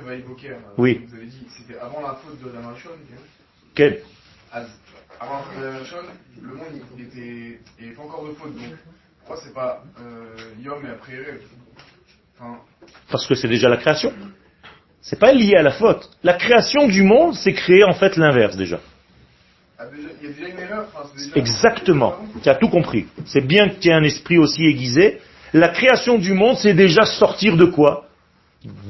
[0.05, 1.01] Vaïboker, euh, Oui.
[1.09, 2.61] vous avez dit, c'était avant la faute de la.
[3.75, 4.03] Quel
[5.23, 5.71] Avant de la
[6.43, 6.67] le monde
[6.99, 8.55] il était, il pas encore de faute.
[8.57, 8.77] Donc,
[9.21, 11.39] pourquoi c'est pas euh, Yom et après
[12.37, 12.59] Enfin,
[13.09, 14.13] Parce que c'est déjà la création.
[15.01, 16.11] C'est pas lié à la faute.
[16.25, 18.81] La création du monde, c'est créer en fait l'inverse déjà.
[19.79, 20.87] ah, déjà- il y a déjà une erreur.
[20.93, 22.17] Enfin, c'est déjà- Exactement.
[22.43, 23.07] Tu as tout compris.
[23.27, 25.21] C'est bien que tu aies un esprit aussi aiguisé.
[25.53, 28.09] La création du monde, c'est déjà sortir de quoi?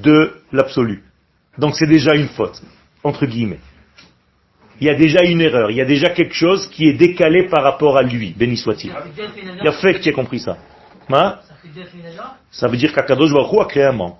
[0.02, 1.02] De l'absolu.
[1.58, 2.62] Donc c'est déjà une faute,
[3.04, 3.60] entre guillemets.
[4.82, 7.44] Il y a déjà une erreur, il y a déjà quelque chose qui est décalé
[7.44, 8.92] par rapport à lui, béni soit-il.
[9.60, 10.58] Il y a fait que tu as compris ça.
[11.08, 11.38] Hein?
[12.50, 14.18] Ça veut dire qu'Akadosh Baruch a créé un manque.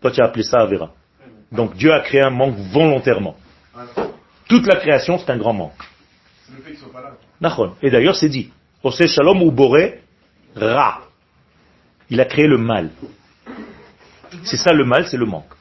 [0.00, 0.92] Toi, tu as appelé ça Avera.
[1.50, 3.34] Donc Dieu a créé un manque volontairement.
[4.46, 5.82] Toute la création, c'est un grand manque.
[6.46, 7.14] C'est le fait qu'ils soient pas là.
[7.40, 7.74] Nachon.
[7.82, 8.52] Et d'ailleurs, c'est dit.
[8.84, 10.02] Ose Shalom ou Boré
[10.54, 11.00] Ra.
[12.10, 12.90] Il a créé le mal.
[14.44, 15.52] C'est ça le mal, c'est le manque.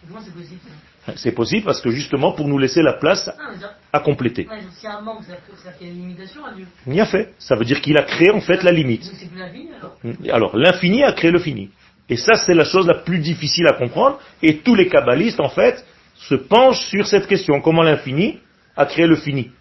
[1.16, 3.26] C'est possible parce que justement pour nous laisser la place
[3.58, 4.48] dire, à compléter.
[6.86, 7.34] Il a fait.
[7.40, 9.10] Ça veut dire qu'il a créé en fait la limite.
[10.26, 11.70] Alors Alors, l'infini a créé le fini.
[12.10, 14.20] Et ça, c'est la chose la plus difficile à comprendre.
[14.42, 15.84] Et tous les kabbalistes, en fait,
[16.16, 17.60] se penchent sur cette question.
[17.62, 18.40] Comment l'infini
[18.76, 19.52] a créé le fini?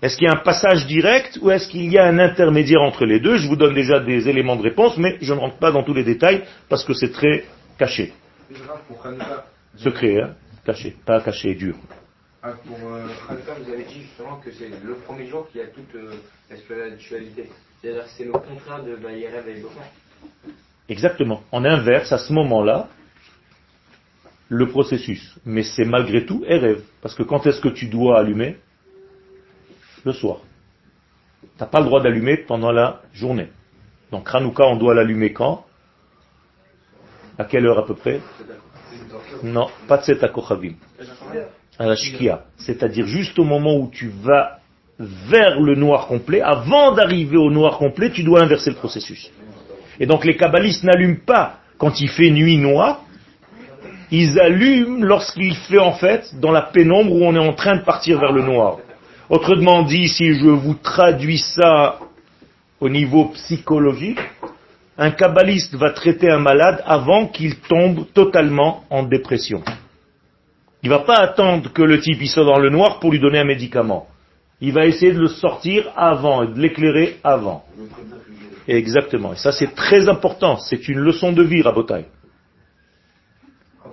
[0.00, 3.04] Est-ce qu'il y a un passage direct ou est-ce qu'il y a un intermédiaire entre
[3.06, 3.36] les deux?
[3.36, 5.94] Je vous donne déjà des éléments de réponse, mais je ne rentre pas dans tous
[5.94, 7.44] les détails parce que c'est très
[7.78, 8.12] caché.
[8.88, 9.46] Pour Hanouka.
[9.76, 10.96] Secret, hein Caché.
[11.04, 11.76] Pas caché, dur.
[12.42, 15.66] Ah, pour euh, Hanouka, vous avez dit justement que c'est le premier jour qui a
[15.66, 16.14] toute euh,
[16.50, 17.50] la spiritualité.
[17.80, 19.82] C'est-à-dire que c'est le contraire de Vaïerev et Boker.
[20.88, 21.42] Exactement.
[21.52, 22.88] On inverse à ce moment-là
[24.48, 25.34] le processus.
[25.44, 26.82] Mais c'est malgré tout rêve.
[27.00, 28.58] Parce que quand est-ce que tu dois allumer?
[30.04, 30.40] Le soir.
[31.42, 33.48] Tu n'as pas le droit d'allumer pendant la journée.
[34.10, 35.66] Donc Hanouka, on doit l'allumer quand?
[37.38, 38.20] À quelle heure à peu près
[39.42, 40.74] Non, pas de cet akochavim.
[41.78, 42.44] À la shkia.
[42.56, 44.58] C'est-à-dire juste au moment où tu vas
[44.98, 49.30] vers le noir complet, avant d'arriver au noir complet, tu dois inverser le processus.
[49.98, 53.00] Et donc les kabbalistes n'allument pas quand il fait nuit noire,
[54.10, 57.82] ils allument lorsqu'il fait en fait dans la pénombre où on est en train de
[57.84, 58.78] partir vers le noir.
[59.28, 61.98] Autrement dit, si je vous traduis ça
[62.80, 64.20] au niveau psychologique,
[64.96, 69.62] un kabbaliste va traiter un malade avant qu'il tombe totalement en dépression.
[70.82, 73.38] Il ne va pas attendre que le type soit dans le noir pour lui donner
[73.38, 74.06] un médicament.
[74.60, 77.64] Il va essayer de le sortir avant et de l'éclairer avant.
[78.68, 79.32] Exactement.
[79.32, 80.58] Et ça c'est très important.
[80.58, 82.04] C'est une leçon de vie, Rabotai.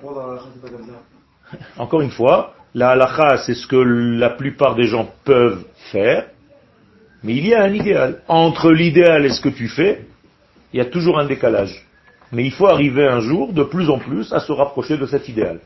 [1.77, 6.27] Encore une fois, la halakha, c'est ce que la plupart des gens peuvent faire,
[7.23, 8.21] mais il y a un idéal.
[8.27, 10.05] Entre l'idéal et ce que tu fais,
[10.73, 11.85] il y a toujours un décalage.
[12.31, 15.27] Mais il faut arriver un jour, de plus en plus, à se rapprocher de cet
[15.27, 15.59] idéal.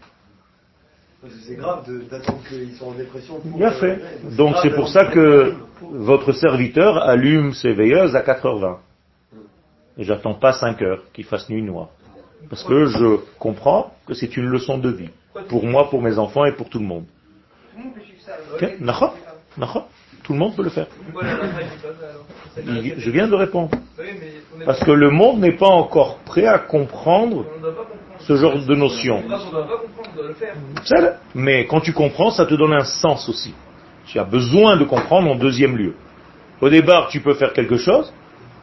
[1.47, 3.39] C'est grave d'attendre qu'ils soient en dépression.
[3.39, 3.99] Pour Bien fait.
[4.35, 8.77] Donc c'est pour ça que votre serviteur allume ses veilleuses à 4h20.
[9.97, 11.89] Et j'attends pas 5 heures qu'il fasse nuit noire.
[12.49, 15.09] Parce que je comprends que c'est une leçon de vie.
[15.49, 17.05] Pour moi, pour mes enfants et pour tout le monde.
[18.59, 18.69] Tout
[20.25, 20.87] Tout le monde peut le faire.
[22.57, 23.69] Je viens de répondre.
[24.65, 27.45] Parce que le monde n'est pas encore prêt à comprendre
[28.19, 29.23] ce genre de notion.
[31.35, 33.53] Mais quand tu comprends, ça te donne un sens aussi.
[34.07, 35.93] Tu as besoin de comprendre en deuxième lieu.
[36.59, 38.11] Au départ, tu peux faire quelque chose,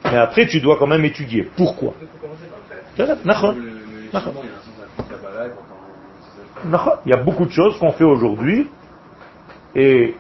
[0.05, 1.49] mais après, tu dois quand même étudier.
[1.57, 1.95] Pourquoi?
[2.99, 3.05] Il
[7.07, 8.69] y a beaucoup de choses qu'on fait aujourd'hui,
[9.75, 10.17] et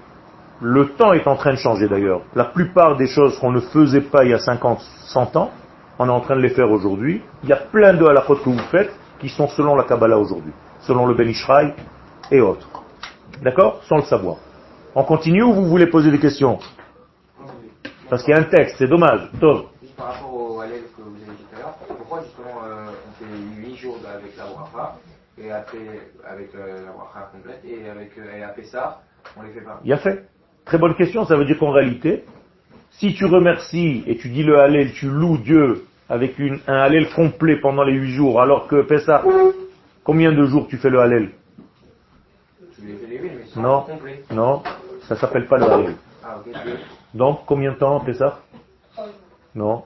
[0.63, 2.23] le temps est en train de changer d'ailleurs.
[2.37, 5.51] La plupart des choses qu'on ne faisait pas il y a 50, 100 ans,
[5.99, 7.21] on est en train de les faire aujourd'hui.
[7.43, 10.53] Il y a plein de halachot que vous faites qui sont selon la Kabbalah aujourd'hui,
[10.81, 11.75] selon le Ben Ishraï
[12.31, 12.69] et autres.
[13.43, 13.83] D'accord?
[13.89, 14.37] Sans le savoir.
[14.95, 16.59] On continue ou vous voulez poser des questions?
[18.09, 19.31] Parce qu'il y a un texte, c'est dommage.
[19.41, 19.65] Tov.
[19.83, 23.25] Juste par rapport au que vous avez dit tout à l'heure, pourquoi justement euh, on
[23.25, 24.97] fait 8 jours avec la bracha
[25.39, 25.79] et après
[26.31, 29.01] avec euh, la bracha complète et avec euh, et Pessah,
[29.37, 29.81] on les fait pas?
[29.83, 30.29] Il y a fait.
[30.65, 32.25] Très bonne question, ça veut dire qu'en réalité,
[32.93, 37.09] si tu remercies et tu dis le Hallel, tu loues Dieu avec une, un Hallel
[37.15, 39.23] complet pendant les huit jours, alors que Pessah,
[40.05, 41.31] combien de jours tu fais le Hallel?
[42.77, 43.87] Tu les fais les 8 mais sans Non,
[44.31, 44.63] non,
[45.09, 45.97] ça s'appelle pas le Hallel.
[46.25, 46.37] Ah.
[47.15, 48.41] Donc, combien de temps Pessah?
[49.55, 49.85] Non,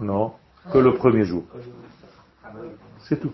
[0.00, 0.32] non,
[0.72, 1.44] que le premier jour.
[2.44, 2.60] Ah bah.
[3.00, 3.32] C'est tout.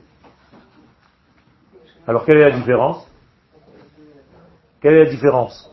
[2.07, 3.07] Alors, quelle est la différence?
[4.81, 5.71] Quelle est la différence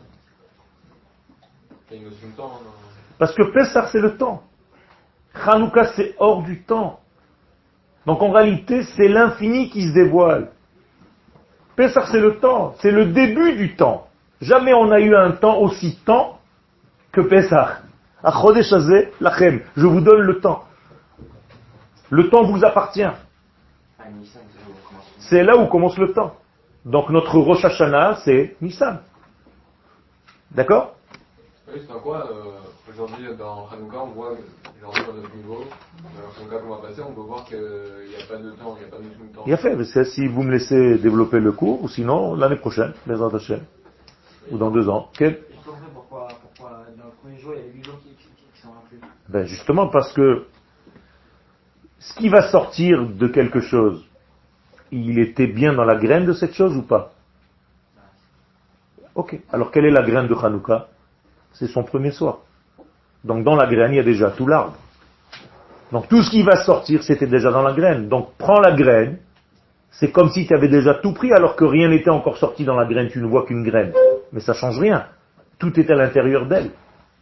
[1.02, 1.80] notion de temps.
[1.80, 1.81] hein.
[3.18, 4.42] Parce que Pessah, c'est le temps.
[5.34, 7.00] Hanouka, c'est hors du temps.
[8.06, 10.50] Donc en réalité, c'est l'infini qui se dévoile.
[11.76, 12.74] Pessah, c'est le temps.
[12.80, 14.08] C'est le début du temps.
[14.40, 16.40] Jamais on a eu un temps aussi temps
[17.12, 17.78] que Pessah.
[18.24, 20.64] Je vous donne le temps.
[22.10, 23.02] Le temps vous appartient.
[23.02, 23.16] Ah.
[25.18, 26.34] C'est là où commence le temps.
[26.84, 29.00] Donc notre Rosh Hashanah, c'est Nissan.
[30.50, 30.96] D'accord?
[31.72, 35.64] Oui, c'est un quoi euh, Aujourd'hui, dans Hanouka, on voit, aujourd'hui, dans notre niveau,
[36.02, 38.82] dans Hanouka qu'on va passer, on peut voir qu'il n'y a pas de temps, il
[38.82, 39.56] n'y a pas de temps.
[39.56, 43.14] Fait, mais c'est si vous me laissez développer le cours, ou sinon l'année prochaine, les
[43.22, 43.60] Hashem,
[44.50, 45.08] ou dans deux ans.
[45.16, 48.10] Quel- Je comprends pourquoi, pourquoi dans le premier jour il y avait 8 jours qui,
[48.10, 49.00] qui, qui sont inclus.
[49.28, 50.44] Ben justement parce que
[52.00, 54.04] ce qui va sortir de quelque chose,
[54.90, 57.12] il était bien dans la graine de cette chose ou pas?
[59.14, 59.38] Ok.
[59.52, 60.88] Alors quelle est la graine de Hanouka?
[61.54, 62.38] C'est son premier soir.
[63.24, 64.74] Donc dans la graine, il y a déjà tout l'arbre.
[65.92, 68.08] Donc tout ce qui va sortir, c'était déjà dans la graine.
[68.08, 69.18] Donc prends la graine,
[69.90, 72.76] c'est comme si tu avais déjà tout pris alors que rien n'était encore sorti dans
[72.76, 73.92] la graine, tu ne vois qu'une graine.
[74.32, 75.06] Mais ça change rien.
[75.58, 76.70] Tout est à l'intérieur d'elle.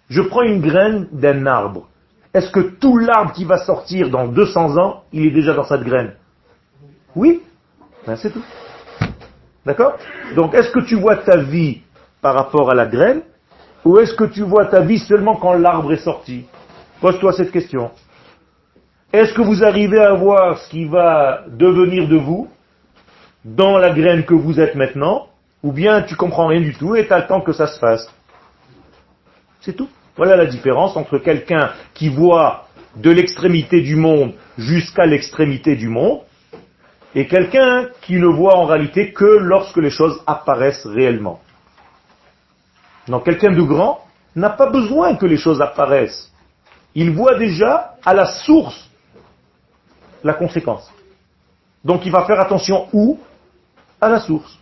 [0.08, 1.88] Je prends une graine d'un arbre.
[2.32, 5.82] Est-ce que tout l'arbre qui va sortir dans 200 ans, il est déjà dans cette
[5.82, 6.12] graine?
[7.16, 7.42] Oui.
[8.06, 8.44] Ben, c'est tout.
[9.66, 9.98] D'accord?
[10.36, 11.82] Donc, est-ce que tu vois ta vie
[12.22, 13.22] par rapport à la graine?
[13.84, 16.46] Ou est-ce que tu vois ta vie seulement quand l'arbre est sorti?
[17.00, 17.90] Pose-toi cette question.
[19.12, 22.48] Est-ce que vous arrivez à voir ce qui va devenir de vous
[23.44, 25.26] dans la graine que vous êtes maintenant?
[25.62, 28.06] Ou bien tu comprends rien du tout et tu attends que ça se fasse?
[29.60, 29.88] C'est tout.
[30.16, 32.66] Voilà la différence entre quelqu'un qui voit
[32.96, 36.20] de l'extrémité du monde jusqu'à l'extrémité du monde
[37.14, 41.40] et quelqu'un qui ne voit en réalité que lorsque les choses apparaissent réellement.
[43.10, 44.00] Donc quelqu'un de grand
[44.36, 46.32] n'a pas besoin que les choses apparaissent.
[46.94, 48.88] Il voit déjà à la source
[50.22, 50.90] la conséquence.
[51.84, 53.18] Donc il va faire attention où?
[54.00, 54.58] À la source.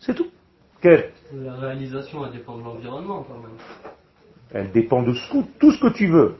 [0.00, 0.28] C'est tout.
[1.34, 3.58] La réalisation, elle dépend de l'environnement quand même.
[4.52, 6.36] Elle dépend de ce tout ce que tu veux.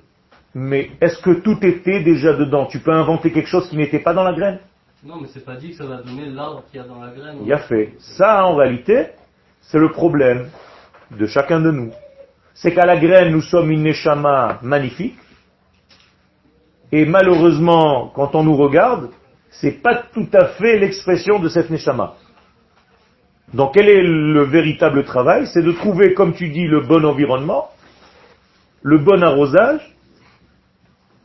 [0.55, 2.67] Mais est-ce que tout était déjà dedans?
[2.67, 4.61] Tu peux inventer quelque chose qui n'était pas dans la graine?
[5.05, 7.11] Non, mais c'est pas dit que ça va donner l'arbre qu'il y a dans la
[7.11, 7.39] graine.
[7.43, 7.95] Il y a fait.
[7.99, 9.09] Ça, en réalité,
[9.63, 10.49] c'est le problème
[11.11, 11.91] de chacun de nous.
[12.55, 15.19] C'est qu'à la graine, nous sommes une neshama magnifique.
[16.93, 19.11] Et malheureusement, quand on nous regarde,
[19.51, 22.15] c'est pas tout à fait l'expression de cette neshama.
[23.55, 25.47] Donc quel est le véritable travail?
[25.47, 27.71] C'est de trouver, comme tu dis, le bon environnement,
[28.83, 29.81] le bon arrosage,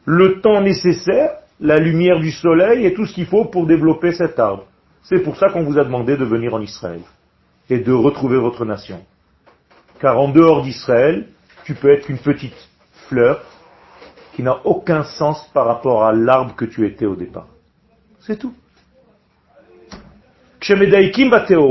[0.05, 4.39] le temps nécessaire, la lumière du soleil et tout ce qu'il faut pour développer cet
[4.39, 4.65] arbre.
[5.03, 7.01] C'est pour ça qu'on vous a demandé de venir en Israël
[7.69, 9.03] et de retrouver votre nation.
[10.01, 11.27] Car en dehors d'Israël,
[11.63, 12.55] tu peux être une petite
[13.07, 13.43] fleur
[14.33, 17.45] qui n'a aucun sens par rapport à l'arbre que tu étais au départ.
[18.21, 18.53] C'est tout.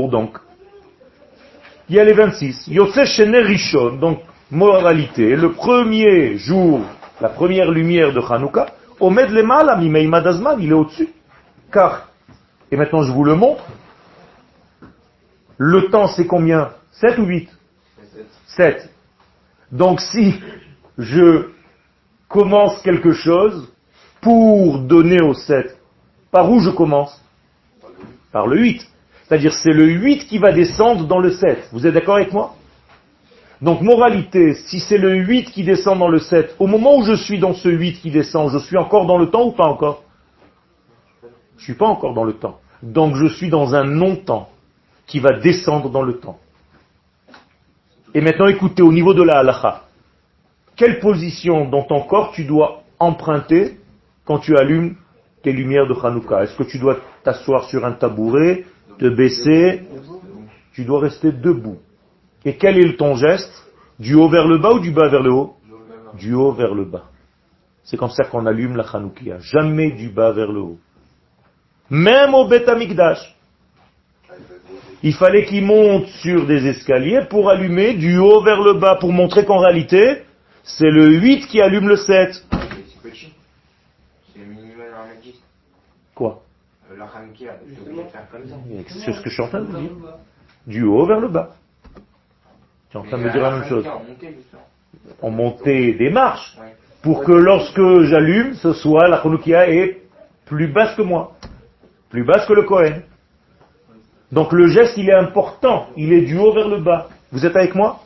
[0.07, 0.37] Donc.
[1.89, 2.67] Il y a les 26.
[2.67, 6.79] Yotse Shene Rishon, donc, moralité, le premier jour,
[7.19, 8.67] la première lumière de Hanouka,
[9.01, 11.09] Omed Azman, il est au-dessus.
[11.69, 12.07] Car,
[12.71, 13.65] et maintenant je vous le montre,
[15.57, 16.69] le temps c'est combien?
[16.91, 17.49] 7 ou 8
[18.47, 18.89] 7.
[19.71, 20.35] Donc si
[20.97, 21.49] je
[22.27, 23.71] commence quelque chose
[24.21, 25.77] pour donner au 7,
[26.31, 27.21] par où je commence?
[28.31, 28.87] Par le 8.
[29.23, 31.69] C'est-à-dire c'est le 8 qui va descendre dans le 7.
[31.71, 32.55] Vous êtes d'accord avec moi?
[33.61, 37.13] Donc moralité, si c'est le 8 qui descend dans le 7, au moment où je
[37.13, 40.03] suis dans ce 8 qui descend, je suis encore dans le temps ou pas encore?
[41.57, 42.59] Je suis pas encore dans le temps.
[42.81, 44.49] Donc je suis dans un non-temps
[45.05, 46.39] qui va descendre dans le temps.
[48.13, 49.83] Et maintenant écoutez, au niveau de la halacha,
[50.75, 53.77] quelle position dans ton corps tu dois emprunter
[54.25, 54.95] quand tu allumes
[55.43, 56.43] tes lumières de Hanouka?
[56.43, 58.65] Est-ce que tu dois t'asseoir sur un tabouret,
[58.99, 59.83] te baisser?
[60.73, 61.79] Tu dois rester debout.
[62.45, 63.51] Et quel est ton geste?
[63.99, 65.55] Du haut vers le bas ou du bas vers le haut?
[66.17, 67.05] Du haut vers le bas.
[67.83, 69.39] C'est comme ça qu'on allume la Hanoukia.
[69.39, 70.79] Jamais du bas vers le haut.
[71.89, 73.35] Même au Beth Amikdash.
[75.03, 79.11] Il fallait qu'il monte sur des escaliers pour allumer du haut vers le bas, pour
[79.11, 80.21] montrer qu'en réalité,
[80.63, 82.33] c'est le 8 qui allume le 7.
[82.51, 83.33] C'est petit.
[84.33, 85.39] C'est le minimum en Belgique.
[86.13, 86.43] Quoi
[86.91, 88.55] Euh, La Hanoukia, t'es obligé de faire comme ça.
[89.03, 89.89] C'est ce que je suis en train de vous dire.
[90.67, 91.49] Du haut vers le bas.
[92.91, 93.85] Tu es en train de me dire la même chose.
[93.87, 94.61] On montait, justement.
[95.23, 96.75] On montait des marches Ouais.
[97.01, 100.01] pour que lorsque j'allume, ce soit la Hanoukia est
[100.45, 101.31] plus basse que moi.
[102.11, 103.01] Plus basse que le Kohen.
[104.31, 105.87] Donc le geste, il est important.
[105.97, 107.09] Il est du haut vers le bas.
[107.31, 107.99] Vous êtes avec moi?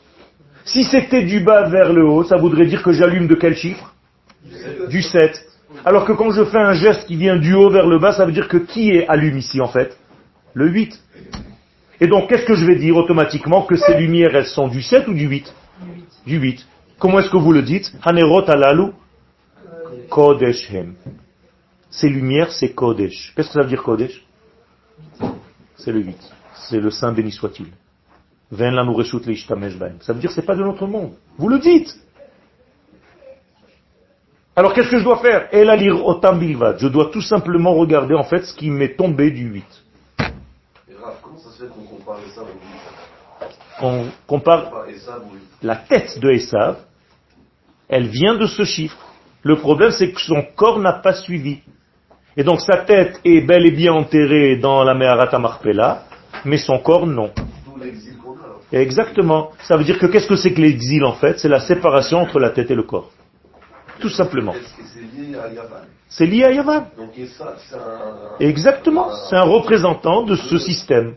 [0.64, 3.94] Si c'était du bas vers le haut, ça voudrait dire que j'allume de quel chiffre?
[4.90, 5.40] Du 7.
[5.84, 8.26] Alors que quand je fais un geste qui vient du haut vers le bas, ça
[8.26, 9.98] veut dire que qui est allume ici en fait?
[10.54, 11.00] Le 8.
[12.02, 13.64] Et donc qu'est-ce que je vais dire automatiquement?
[13.64, 15.54] Que ces lumières, elles sont du 7 ou du 8
[16.26, 16.66] Du 8.
[16.98, 17.92] Comment est-ce que vous le dites?
[18.04, 18.92] Hanerot alalu
[20.10, 20.96] Kodesh hem.
[21.90, 23.34] Ces lumières, c'est Kodesh.
[23.36, 24.24] Qu'est-ce que ça veut dire Kodesh?
[25.78, 26.18] C'est le 8.
[26.70, 27.68] C'est le Saint béni soit-il.
[28.52, 31.14] Ça veut dire que c'est pas de notre monde.
[31.38, 31.94] Vous le dites.
[34.56, 35.50] Alors qu'est-ce que je dois faire?
[35.52, 39.66] Je dois tout simplement regarder en fait ce qui m'est tombé du 8.
[40.20, 40.24] Et
[41.02, 43.48] Raph, comment ça se fait qu'on compare Esav au 8
[43.82, 46.78] On compare Compare Esav au 8 la tête de Esav,
[47.90, 48.98] elle vient de ce chiffre.
[49.42, 51.60] Le problème, c'est que son corps n'a pas suivi.
[52.38, 56.04] Et donc sa tête est bel et bien enterrée dans la Meharata Marpella,
[56.44, 57.32] mais son corps non.
[58.72, 59.52] Exactement.
[59.64, 61.40] Ça veut dire que qu'est-ce que c'est que l'exil en fait?
[61.40, 63.10] C'est la séparation entre la tête et le corps.
[64.00, 64.54] Tout simplement.
[66.10, 66.88] C'est lié à Yavan?
[68.40, 69.12] Exactement.
[69.30, 71.16] C'est un représentant de ce système.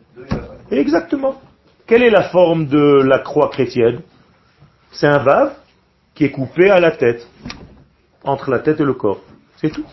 [0.70, 1.40] Exactement.
[1.86, 4.02] Quelle est la forme de la croix chrétienne?
[4.92, 5.54] C'est un vave
[6.14, 7.26] qui est coupé à la tête,
[8.24, 9.20] entre la tête et le corps.
[9.56, 9.84] C'est tout.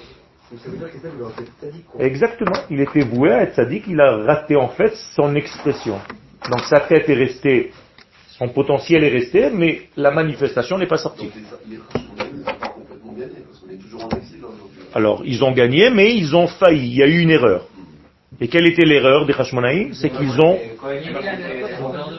[0.51, 2.03] Donc ça veut dire que ça, il aurait été sadique, quoi.
[2.03, 2.59] Exactement.
[2.69, 5.99] Il était voué à être sadique, il a raté en fait son expression.
[6.49, 7.71] Donc sa tête est restée,
[8.37, 11.31] son potentiel est resté, mais la manifestation n'est pas sortie.
[14.93, 16.89] Alors ils ont gagné, mais ils ont failli.
[16.89, 17.67] Il y a eu une erreur.
[18.39, 20.59] Et quelle était l'erreur des Hashmonaïm C'est qu'ils ont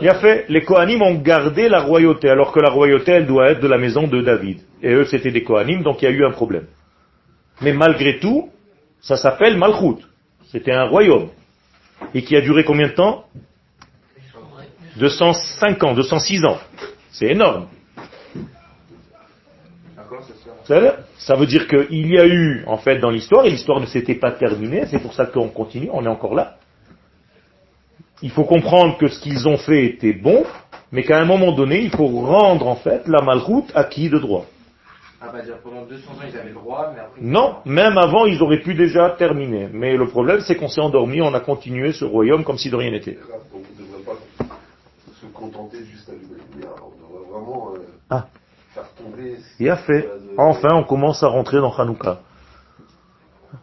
[0.00, 3.50] Il a fait, les Kohanim ont gardé la royauté, alors que la royauté, elle doit
[3.50, 4.60] être de la maison de David.
[4.82, 6.66] Et eux, c'était des Kohanim, donc il y a eu un problème.
[7.61, 8.50] Mais malgré tout,
[9.00, 10.04] ça s'appelle Malchut.
[10.50, 11.28] C'était un royaume.
[12.14, 13.24] Et qui a duré combien de temps
[14.96, 16.59] 205 ans, 206 ans.
[17.11, 17.68] C'est énorme.
[21.18, 24.16] Ça veut dire qu'il y a eu, en fait, dans l'histoire, et l'histoire ne s'était
[24.16, 26.57] pas terminée, c'est pour ça qu'on continue, on est encore là.
[28.22, 30.44] Il faut comprendre que ce qu'ils ont fait était bon,
[30.90, 34.18] mais qu'à un moment donné, il faut rendre en fait la malroute à qui de
[34.18, 34.46] droit.
[35.20, 37.20] Ah bah dire pendant 200 ans ils avaient le droit, mais après...
[37.22, 39.68] Non, même avant, ils auraient pu déjà terminer.
[39.72, 42.76] Mais le problème, c'est qu'on s'est endormi, on a continué ce royaume comme si de
[42.76, 43.18] rien n'était.
[43.54, 44.44] On ne devrait pas
[45.20, 46.20] se contenter juste à lui
[46.52, 46.70] lumière.
[46.82, 47.78] On devrait vraiment euh,
[48.10, 48.26] Ah.
[48.74, 49.36] faire tomber.
[49.58, 50.06] Il a fait.
[50.36, 52.20] Enfin, on commence à rentrer dans Hanouka.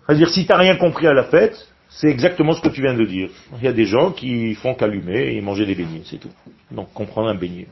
[0.08, 3.06] C'est-à-dire, si t'as rien compris à la fête, c'est exactement ce que tu viens de
[3.06, 3.30] dire.
[3.60, 6.32] Il y a des gens qui font qu'allumer et manger des beignets, c'est tout.
[6.72, 7.68] Donc, comprendre un beignet.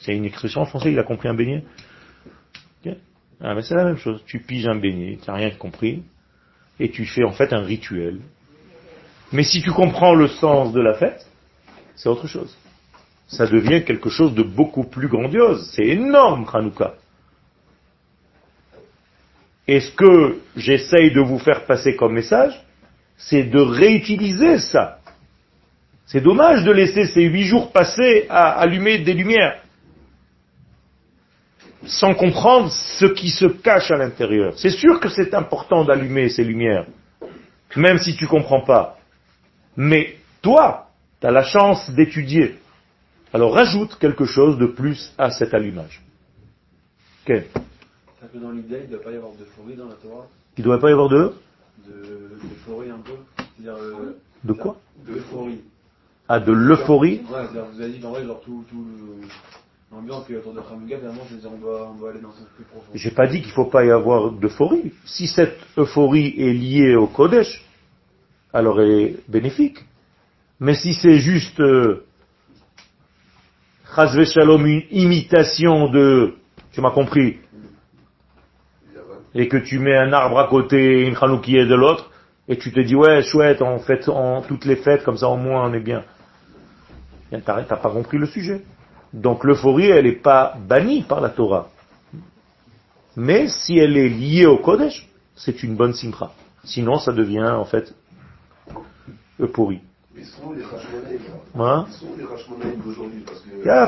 [0.00, 1.64] C'est une expression en français, il a compris un beignet?
[3.42, 4.22] Ah, mais c'est la même chose.
[4.26, 6.02] Tu piges un beignet, tu n'as rien compris,
[6.78, 8.20] et tu fais en fait un rituel.
[9.32, 11.26] Mais si tu comprends le sens de la fête,
[11.94, 12.56] c'est autre chose.
[13.28, 15.70] Ça devient quelque chose de beaucoup plus grandiose.
[15.74, 16.94] C'est énorme, Hanouka.
[19.68, 22.60] Et ce que j'essaye de vous faire passer comme message,
[23.16, 24.98] c'est de réutiliser ça.
[26.06, 29.59] C'est dommage de laisser ces huit jours passer à allumer des lumières
[31.90, 34.54] sans comprendre ce qui se cache à l'intérieur.
[34.56, 36.86] C'est sûr que c'est important d'allumer ces lumières,
[37.76, 38.98] même si tu ne comprends pas.
[39.76, 40.88] Mais toi,
[41.20, 42.56] tu as la chance d'étudier.
[43.32, 46.00] Alors rajoute quelque chose de plus à cet allumage.
[47.26, 47.42] Ok
[48.34, 50.26] dans l'idée, il ne doit pas y avoir d'euphorie dans la Torah.
[50.56, 51.32] Il ne doit pas y avoir de
[51.86, 53.12] De- D'euphorie un peu.
[53.66, 54.12] Euh,
[54.44, 54.76] De quoi?
[55.06, 55.60] D'euphorie.
[56.28, 57.22] Ah, de l'euphorie?
[57.32, 58.64] Ouais, vous avez dit qu'en vrai, genre tout,
[59.92, 60.02] on
[62.28, 62.92] on profond.
[62.94, 64.92] J'ai pas dit qu'il faut pas y avoir d'euphorie.
[65.04, 67.64] Si cette euphorie est liée au Kodesh,
[68.52, 69.78] alors elle est bénéfique.
[70.60, 72.04] Mais si c'est juste euh,
[73.96, 76.34] Shalom, une imitation de,
[76.72, 77.38] tu m'as compris,
[79.34, 82.10] et que tu mets un arbre à côté une chanoukier de l'autre,
[82.46, 85.36] et tu te dis ouais chouette, on fait en toutes les fêtes comme ça au
[85.36, 86.04] moins on est bien.
[87.44, 88.62] T'as pas compris le sujet.
[89.12, 91.68] Donc l'euphorie, elle n'est pas bannie par la Torah.
[93.16, 96.30] Mais si elle est liée au Kodesh, c'est une bonne simcha.
[96.64, 97.92] Sinon, ça devient en fait
[99.40, 99.80] euphorie.
[100.14, 101.20] Mais sont les Rashmonaïm
[101.58, 101.86] Hein?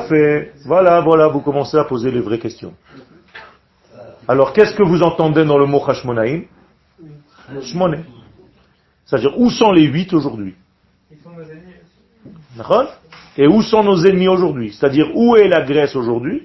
[0.01, 0.53] fait.
[0.65, 2.73] Voilà, voilà, vous commencez à poser les vraies questions.
[4.27, 6.45] Alors, qu'est-ce que vous entendez dans le mot Hashmonaïm
[7.61, 8.05] Shmoné.
[9.05, 10.55] C'est-à-dire, où sont les huit aujourd'hui?
[11.11, 11.31] Ils sont
[13.37, 14.73] Et où sont nos ennemis aujourd'hui?
[14.73, 16.43] C'est-à-dire, où est la Grèce aujourd'hui?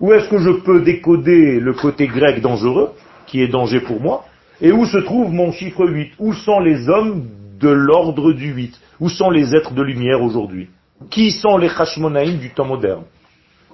[0.00, 2.90] Où est-ce que je peux décoder le côté grec dangereux,
[3.26, 4.24] qui est danger pour moi?
[4.60, 7.28] Et où se trouve mon chiffre 8 Où sont les hommes
[7.58, 10.68] de l'ordre du 8 Où sont les êtres de lumière aujourd'hui?
[11.10, 13.04] Qui sont les Hashmonaïm du temps moderne?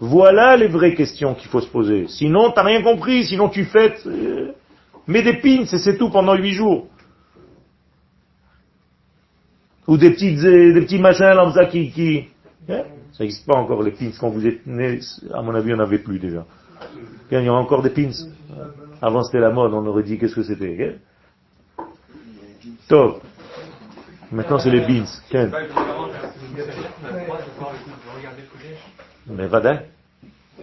[0.00, 2.06] Voilà les vraies questions qu'il faut se poser.
[2.08, 4.02] Sinon, t'as rien compris, sinon tu fêtes...
[4.06, 4.52] euh,
[5.06, 6.86] mets des pins c'est tout pendant huit jours.
[9.86, 12.28] Ou des petites, euh, des petits machins comme qui...
[12.68, 12.82] Hein?
[13.12, 14.10] Ça n'existe pas encore les pins.
[14.18, 15.00] Quand vous êtes nés,
[15.34, 16.46] à mon avis, il n'y en avait plus déjà.
[17.30, 18.10] Il y a encore des pins.
[19.00, 20.98] Avant c'était la mode, on aurait dit qu'est-ce que c'était.
[21.78, 21.84] hein?
[22.88, 23.22] Top.
[24.30, 25.06] Maintenant c'est les Kodesh.
[29.26, 29.80] Mais vadin.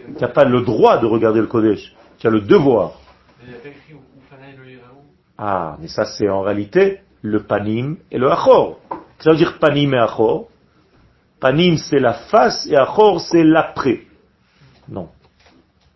[0.05, 1.93] Tu n'as pas le droit de regarder le Kodesh.
[2.17, 2.99] Tu as le devoir.
[5.37, 8.78] Ah, mais ça c'est en réalité le panim et le achor.
[9.19, 10.49] Ça veut dire panim et achor.
[11.39, 14.01] Panim c'est la face et achor c'est l'après.
[14.87, 15.09] Non.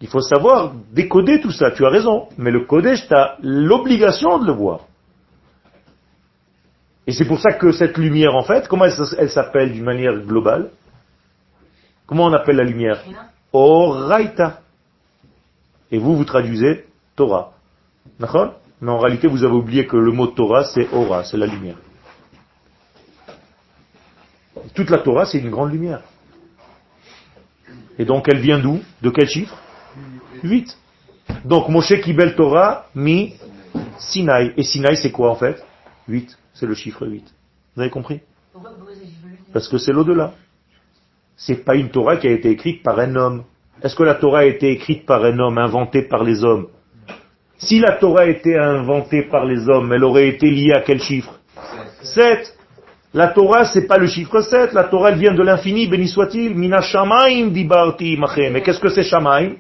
[0.04, 2.28] Il faut savoir décoder tout ça, tu as raison.
[2.38, 4.82] Mais le Kodesh, tu as l'obligation de le voir.
[7.08, 10.72] Et c'est pour ça que cette lumière, en fait, comment elle, s'appelle d'une manière globale?
[12.06, 13.02] Comment on appelle la lumière?
[13.54, 14.60] Oraita.
[15.90, 17.54] Et vous, vous traduisez Torah.
[18.20, 18.56] D'accord?
[18.82, 21.78] Mais en réalité, vous avez oublié que le mot Torah, c'est Ora, c'est la lumière.
[24.74, 26.02] Toute la Torah, c'est une grande lumière.
[28.00, 28.82] Et donc, elle vient d'où?
[29.02, 29.56] De quel chiffre?
[30.44, 30.78] 8.
[31.46, 33.36] Donc, Moshe Kibel Torah, mi
[33.98, 34.54] Sinaï.
[34.58, 35.64] Et Sinaï, c'est quoi en fait?
[36.08, 36.38] 8.
[36.54, 37.24] C'est le chiffre 8.
[37.76, 38.22] Vous avez compris?
[39.52, 40.34] Parce que c'est l'au-delà.
[41.36, 43.44] C'est pas une Torah qui a été écrite par un homme.
[43.82, 46.68] Est-ce que la Torah a été écrite par un homme, inventée par les hommes?
[47.58, 51.02] Si la Torah a été inventée par les hommes, elle aurait été liée à quel
[51.02, 51.40] chiffre?
[52.02, 52.58] 7.
[53.14, 54.74] La Torah, c'est pas le chiffre 7.
[54.74, 56.56] La Torah, elle vient de l'infini, béni soit-il.
[56.56, 58.54] Mina shamaim dibarti machem.
[58.54, 59.54] Mais qu'est-ce que c'est shamaim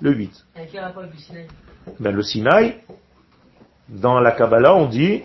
[0.00, 0.44] Le 8.
[0.54, 1.46] Avec quel rapport avec le Sinaï
[1.98, 2.74] Ben, le Sinaï,
[3.88, 5.22] dans la Kabbalah, on dit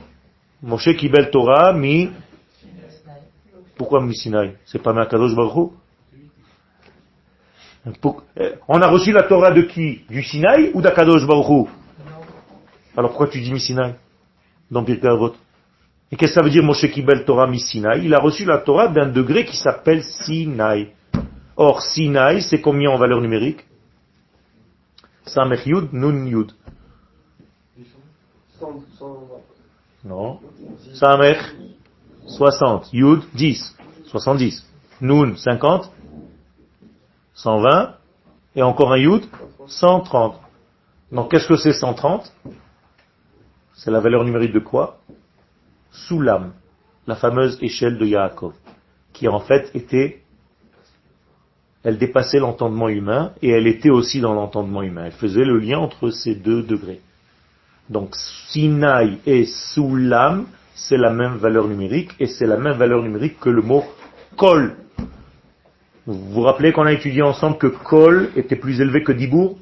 [0.64, 2.10] Moshe Kibel Torah mi.
[3.78, 5.72] Pourquoi mi Sinaï C'est pas Makadosh Baruch
[8.40, 11.68] euh, On a reçu la Torah de qui Du Sinaï ou d'Akadosh Baruch
[12.96, 13.96] Alors pourquoi tu dis mi Sinaï
[14.72, 15.36] Dans Pirkei Avot
[16.16, 18.59] Et qu'est-ce que ça veut dire Moshe Kibel Torah mi Sinaï Il a reçu la
[18.59, 20.93] Torah d'un degré qui s'appelle Sinaï.
[21.57, 23.66] Or, Sinaï, c'est combien en valeur numérique
[25.26, 26.53] Samech Yud, Nun Yud.
[30.05, 30.39] Non.
[30.93, 31.53] Samech,
[32.28, 32.93] 60.
[32.93, 33.76] Yud, 10.
[34.05, 34.66] 70.
[35.01, 35.91] Nun, 50.
[37.34, 37.93] 120.
[38.55, 39.26] Et encore un Yud,
[39.68, 40.39] 130.
[41.11, 42.34] Donc qu'est-ce que c'est 130
[43.74, 44.99] C'est la valeur numérique de quoi?
[46.08, 46.54] Soulam,
[47.08, 48.54] la fameuse échelle de Yaakov,
[49.14, 50.22] qui en fait était,
[51.84, 55.06] elle dépassait l'entendement humain et elle était aussi dans l'entendement humain.
[55.06, 57.00] Elle faisait le lien entre ces deux degrés.
[57.89, 58.16] Donc
[58.50, 63.50] Sinaï et Soulam, c'est la même valeur numérique et c'est la même valeur numérique que
[63.50, 63.84] le mot
[64.36, 64.76] Kol.
[66.08, 69.58] Vous vous rappelez qu'on a étudié ensemble que Kol était plus élevé que Dibour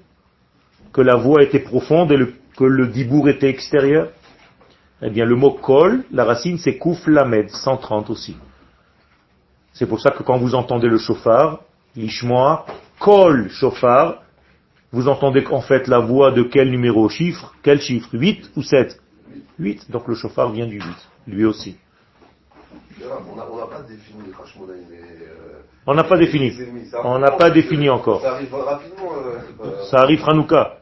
[0.91, 2.19] Que la voix était profonde et
[2.57, 4.09] que le Dibour était extérieur?
[5.05, 8.37] Eh bien le mot Kol, la racine c'est Kouf Lamed, 130 aussi.
[9.73, 11.59] C'est pour ça que quand vous entendez le chauffard,
[11.97, 12.65] l'ishmoa,
[12.99, 14.21] Kol chauffard,
[14.93, 18.97] vous entendez qu'en fait la voix de quel numéro chiffre Quel chiffre 8 ou 7
[19.59, 19.91] 8.
[19.91, 20.85] Donc le chauffard vient du 8,
[21.27, 21.75] lui aussi.
[23.01, 24.29] On n'a pas défini.
[24.93, 26.53] Euh, on n'a pas défini.
[27.03, 28.21] On n'a pas défini encore.
[28.21, 29.11] Ça arrive rapidement.
[29.65, 30.77] Euh, ça arrive Hanouka.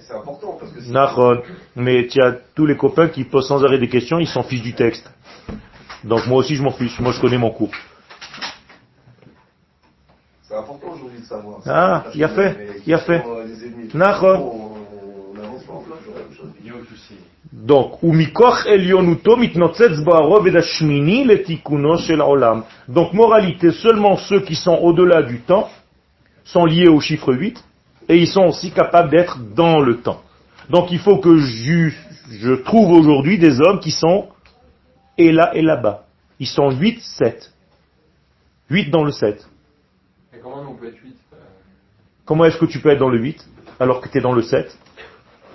[0.00, 1.42] C'est important parce que
[1.76, 4.62] Mais tu as tous les copains qui posent sans arrêt des questions, ils s'en fichent
[4.62, 5.10] du texte.
[6.04, 7.70] Donc moi aussi je m'en fiche, moi je connais mon cours.
[10.42, 11.60] C'est important aujourd'hui de savoir.
[11.66, 13.22] Ah, il a fait, il a fait.
[13.94, 14.72] Nachon.
[17.52, 20.00] Donc, umikoch elionuto mitnotzetz
[20.56, 22.64] ashmini letikuno shel olam.
[22.88, 25.68] Donc, moralité, seulement ceux qui sont au-delà du temps
[26.44, 27.62] sont liés au chiffre 8
[28.12, 30.20] et ils sont aussi capables d'être dans le temps.
[30.68, 31.88] Donc, il faut que je,
[32.30, 34.28] je trouve aujourd'hui des hommes qui sont
[35.16, 36.04] et là et là-bas.
[36.38, 37.50] Ils sont 8, 7.
[38.68, 39.48] 8 dans le 7.
[40.34, 41.16] Et comment on peut être 8
[42.26, 43.48] Comment est-ce que tu peux être dans le 8
[43.80, 44.78] alors que tu es dans le 7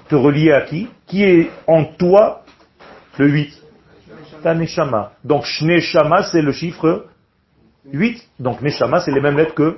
[0.09, 0.89] te relier à qui?
[1.05, 2.43] Qui est en toi
[3.19, 3.61] le 8
[4.41, 5.11] Ta Neshama.
[5.23, 7.05] Donc Shneshama, c'est le chiffre
[7.93, 8.27] 8.
[8.39, 9.77] Donc Neshama, c'est les mêmes lettres que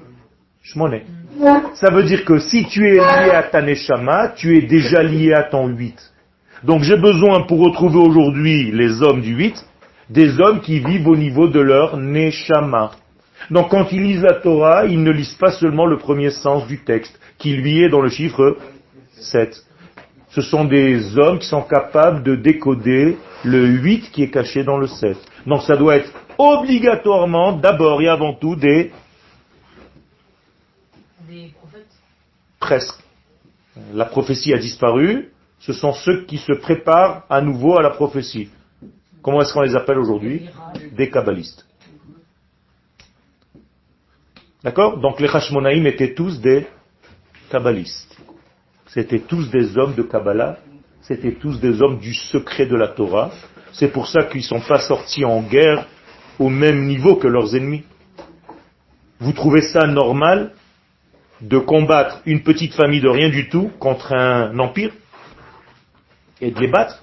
[0.63, 1.01] Shmone.
[1.75, 5.33] Ça veut dire que si tu es lié à ta Neshama, tu es déjà lié
[5.33, 5.95] à ton 8.
[6.63, 9.65] Donc j'ai besoin pour retrouver aujourd'hui les hommes du 8,
[10.09, 12.91] des hommes qui vivent au niveau de leur Neshama.
[13.49, 16.79] Donc quand ils lisent la Torah, ils ne lisent pas seulement le premier sens du
[16.83, 18.57] texte, qui lui est dans le chiffre
[19.13, 19.65] 7
[20.29, 24.77] ce sont des hommes qui sont capables de décoder le 8 qui est caché dans
[24.77, 25.17] le 7.
[25.47, 28.55] Donc ça doit être obligatoirement, d'abord et avant tout.
[28.55, 28.91] Des
[32.59, 32.99] Presque.
[33.93, 38.49] La prophétie a disparu, ce sont ceux qui se préparent à nouveau à la prophétie.
[39.21, 40.49] Comment est-ce qu'on les appelle aujourd'hui?
[40.93, 41.65] Des kabbalistes.
[44.63, 44.99] D'accord?
[44.99, 46.67] Donc les Hashmonaïm étaient tous des
[47.49, 48.17] kabbalistes.
[48.87, 50.57] C'était tous des hommes de Kabbalah,
[51.01, 53.31] c'était tous des hommes du secret de la Torah.
[53.71, 55.85] C'est pour ça qu'ils ne sont pas sortis en guerre
[56.39, 57.83] au même niveau que leurs ennemis.
[59.19, 60.53] Vous trouvez ça normal?
[61.41, 64.91] De combattre une petite famille de rien du tout contre un empire
[66.41, 67.01] et de les battre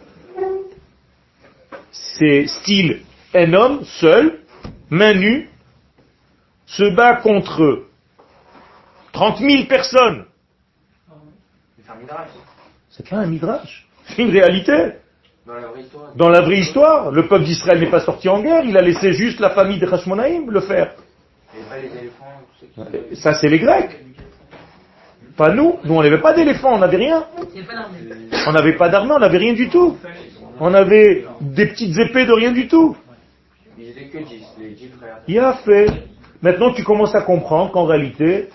[1.91, 3.01] C'est style
[3.35, 4.41] un homme seul,
[4.91, 5.49] main nue,
[6.67, 7.85] se bat contre
[9.13, 10.27] 30 000 personnes
[12.91, 13.87] c'est pas un midrash.
[14.07, 14.73] C'est une réalité.
[16.17, 17.13] Dans la vraie histoire.
[17.13, 19.87] le peuple d'Israël n'est pas sorti en guerre, il a laissé juste la famille de
[19.87, 20.95] Hashmonaïm le faire.
[23.15, 23.97] Ça, c'est les Grecs.
[25.37, 25.77] Pas nous.
[25.85, 27.25] Nous, on n'avait pas d'éléphants, on n'avait rien.
[28.47, 29.97] On n'avait pas d'armée, on n'avait rien du tout.
[30.59, 32.97] On avait des petites épées de rien du tout.
[35.29, 35.87] Il a fait.
[36.41, 38.49] Maintenant, tu commences à comprendre qu'en réalité,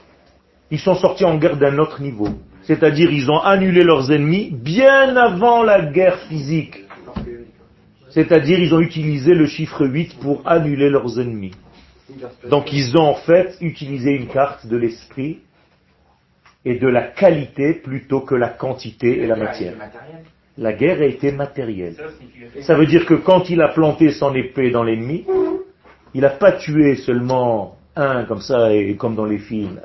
[0.72, 2.30] ils sont sortis en guerre d'un autre niveau.
[2.64, 6.86] C'est-à-dire ils ont annulé leurs ennemis bien avant la guerre physique.
[8.10, 11.54] C'est-à-dire ils ont utilisé le chiffre 8 pour annuler leurs ennemis.
[12.50, 15.40] Donc ils ont en fait utilisé une carte de l'esprit
[16.66, 19.74] et de la qualité plutôt que la quantité et la matière.
[20.58, 21.96] La guerre a été matérielle.
[22.62, 25.26] Ça veut dire que quand il a planté son épée dans l'ennemi,
[26.14, 29.80] il n'a pas tué seulement un comme ça et comme dans les films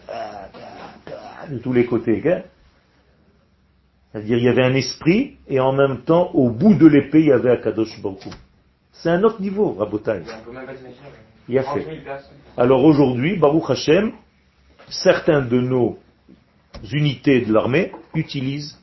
[1.50, 2.22] de tous les côtés.
[4.12, 7.26] C'est-à-dire, il y avait un esprit, et en même temps, au bout de l'épée, il
[7.26, 8.28] y avait Akadosh Baruch
[8.92, 10.22] C'est un autre niveau, Rabotai.
[11.48, 11.86] Il a fait.
[12.56, 14.12] Alors aujourd'hui, Baruch Hashem,
[14.88, 15.98] certains de nos
[16.92, 18.78] unités de l'armée utilisent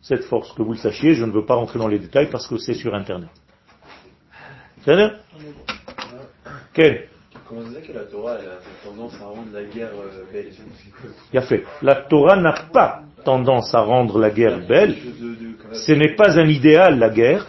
[0.00, 0.52] cette force.
[0.52, 2.74] Que vous le sachiez, je ne veux pas rentrer dans les détails parce que c'est
[2.74, 3.30] sur Internet.
[4.84, 5.12] C'est bien
[6.74, 7.08] Quel?
[7.48, 10.52] Comment que la Torah a tendance à rendre la guerre euh, belle?
[11.34, 11.64] A fait.
[11.82, 14.96] La Torah n'a pas tendance à rendre la guerre belle.
[15.72, 17.46] Ce n'est pas un idéal, la guerre.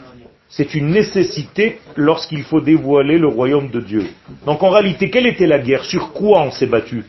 [0.49, 4.07] C'est une nécessité lorsqu'il faut dévoiler le royaume de Dieu.
[4.45, 5.83] Donc en réalité, quelle était la guerre?
[5.85, 7.05] Sur quoi on s'est battu?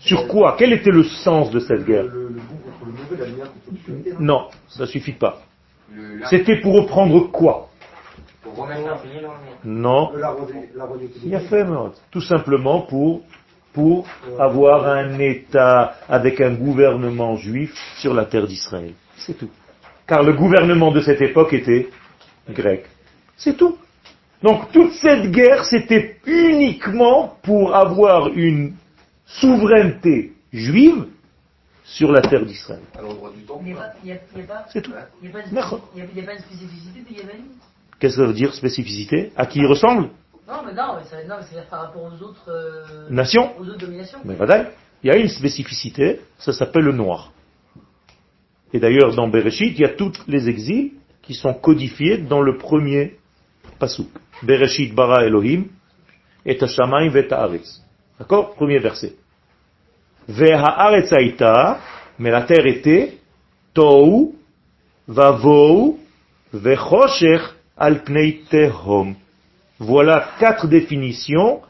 [0.00, 0.56] Sur quoi?
[0.58, 2.06] Quel était le sens de cette guerre?
[4.18, 5.42] Non, ça suffit pas.
[6.28, 7.68] C'était pour reprendre quoi?
[9.64, 10.06] Non.
[10.06, 11.64] Royauté Il a fait.
[12.10, 13.22] Tout simplement pour,
[13.72, 14.06] pour
[14.38, 18.92] avoir un État avec un gouvernement juif sur la terre d'Israël.
[19.16, 19.50] C'est tout.
[20.06, 21.88] Car le gouvernement de cette époque était
[22.48, 22.86] grec.
[23.36, 23.76] C'est tout.
[24.42, 28.74] Donc toute cette guerre, c'était uniquement pour avoir une
[29.38, 31.06] souveraineté juive
[31.84, 32.82] sur la terre d'Israël.
[32.96, 34.14] À l'endroit du n'y
[34.72, 34.92] C'est tout.
[35.22, 37.42] il y a pas a, une spécificité de Yémen
[37.98, 39.32] Qu'est-ce que ça veut dire spécificité?
[39.36, 40.08] À qui il ressemble?
[40.48, 43.64] Non, mais non, mais ça, non, mais c'est par rapport aux autres, euh, Nation aux
[43.64, 44.18] autres dominations.
[44.24, 44.70] Mais voilà,
[45.02, 47.32] il y a une spécificité, ça s'appelle le noir.
[48.72, 52.56] Et d'ailleurs, dans Bereshit, il y a tous les exils qui sont codifiés dans le
[52.56, 53.18] premier
[53.78, 54.08] pasuk.
[54.42, 55.66] Bereshit bara Elohim,
[56.46, 57.12] et Hashamayim.
[58.18, 58.54] D'accord?
[58.54, 59.14] Premier verset.
[62.18, 63.18] Mais la terre était,
[63.74, 64.34] tohu,
[65.08, 65.98] vavou,
[66.52, 67.42] ve'choshech
[67.76, 69.16] al pnei tehom.
[69.78, 71.62] Voilà quatre définitions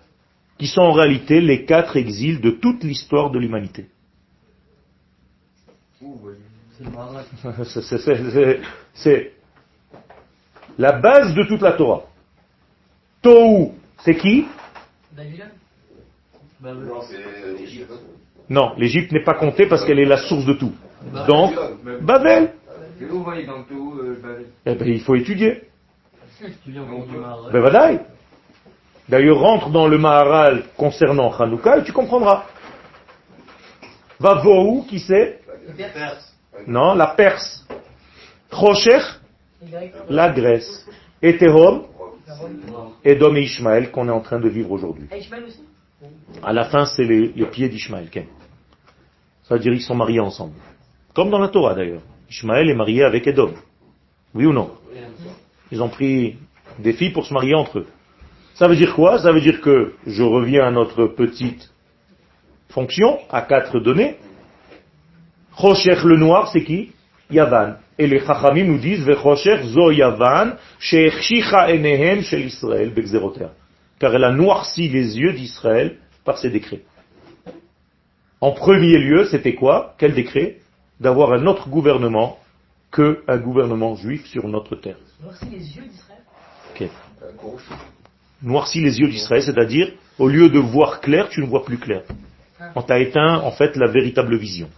[0.58, 3.86] qui sont en réalité les quatre exils de toute l'histoire de l'humanité.
[8.94, 9.32] C'est
[10.78, 12.02] la base de toute la Torah.
[13.22, 13.72] Tohu,
[14.04, 14.46] c'est qui?
[15.12, 15.50] Babylone?
[18.50, 19.12] Non, l'Égypte.
[19.12, 20.72] N'est pas comptée parce qu'elle est la source de tout.
[21.26, 21.54] Donc,
[22.02, 22.52] Babel.
[23.10, 23.24] Où
[24.66, 25.62] Eh ben, il faut étudier.
[27.52, 28.00] Ben.
[29.08, 32.44] D'ailleurs, rentre dans le Maharal concernant Hanouka et tu comprendras.
[34.18, 35.40] Vavohu, qui c'est?
[36.66, 37.66] Non, la Perse.
[38.50, 38.98] Trocher,
[40.08, 40.86] la Grèce.
[41.22, 41.84] Et Rome
[43.04, 45.08] Edom et Ishmaël qu'on est en train de vivre aujourd'hui.
[46.42, 48.08] À la fin, c'est les, les pieds d'Ishmaël.
[49.50, 50.54] Ça veut dire qu'ils sont mariés ensemble.
[51.12, 52.02] Comme dans la Torah d'ailleurs.
[52.30, 53.52] Ishmaël est marié avec Edom.
[54.32, 54.70] Oui ou non
[55.72, 56.36] Ils ont pris
[56.78, 57.86] des filles pour se marier entre eux.
[58.54, 59.18] Ça veut dire quoi?
[59.18, 61.68] Ça veut dire que je reviens à notre petite
[62.68, 64.18] fonction, à quatre données.
[65.54, 66.92] Rocher le noir, c'est qui?
[67.28, 67.74] Yavan.
[67.98, 72.92] Et les Chachamim nous disent, Vechocher zo Yavan, she'echshicha enehem shel Israël.
[73.98, 76.82] Car elle a noirci les yeux d'Israël par ses décrets.
[78.40, 79.94] En premier lieu, c'était quoi?
[79.98, 80.56] Quel décret
[80.98, 82.38] D'avoir un autre gouvernement
[82.90, 84.96] que un gouvernement juif sur notre terre?
[85.22, 86.22] Voici les yeux d'Israël.
[86.74, 86.88] Ok.
[88.42, 92.02] Noirci les yeux d'Israël, c'est-à-dire, au lieu de voir clair, tu ne vois plus clair.
[92.74, 94.68] On t'a éteint, en fait, la véritable vision.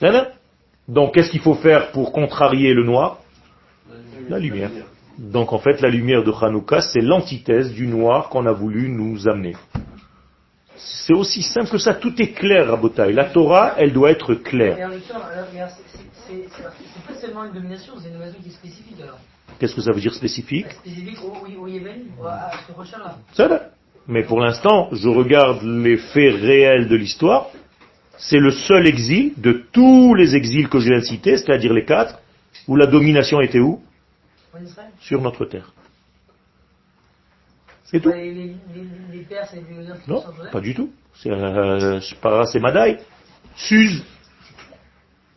[0.00, 0.32] Voilà.
[0.88, 3.18] Donc, qu'est-ce qu'il faut faire pour contrarier le noir?
[4.28, 4.70] La lumière.
[5.18, 9.28] Donc, en fait, la lumière de Hanouka, c'est l'antithèse du noir qu'on a voulu nous
[9.28, 9.54] amener.
[10.76, 13.12] C'est aussi simple que ça, tout est clair, Rabotai.
[13.12, 14.76] La Torah, elle doit être claire.
[14.86, 16.62] en même temps, alors, mais alors, c'est- c'est- c'est c'est-
[16.94, 19.18] c'est pas seulement une domination, c'est une domination qui est spécifique alors.
[19.58, 20.66] Qu'est-ce que ça veut dire spécifique?
[20.70, 23.36] Spécifique au, Yémen, à ce.
[23.36, 23.60] Ça va.
[24.06, 27.48] Mais pour l'instant, je regarde les faits réels de l'histoire.
[28.18, 31.84] C'est le seul exil de tous les exils que je viens de citer, c'est-à-dire les
[31.84, 32.18] quatre,
[32.68, 33.80] où la domination était où?
[34.54, 35.72] En Israël Sur notre terre.
[37.86, 38.10] C'est tout.
[38.10, 38.56] les, les,
[39.12, 39.26] les,
[40.08, 40.90] Non, pas du tout.
[41.14, 42.98] C'est euh, c'est pas c'est Madaï,
[43.54, 44.04] Suse,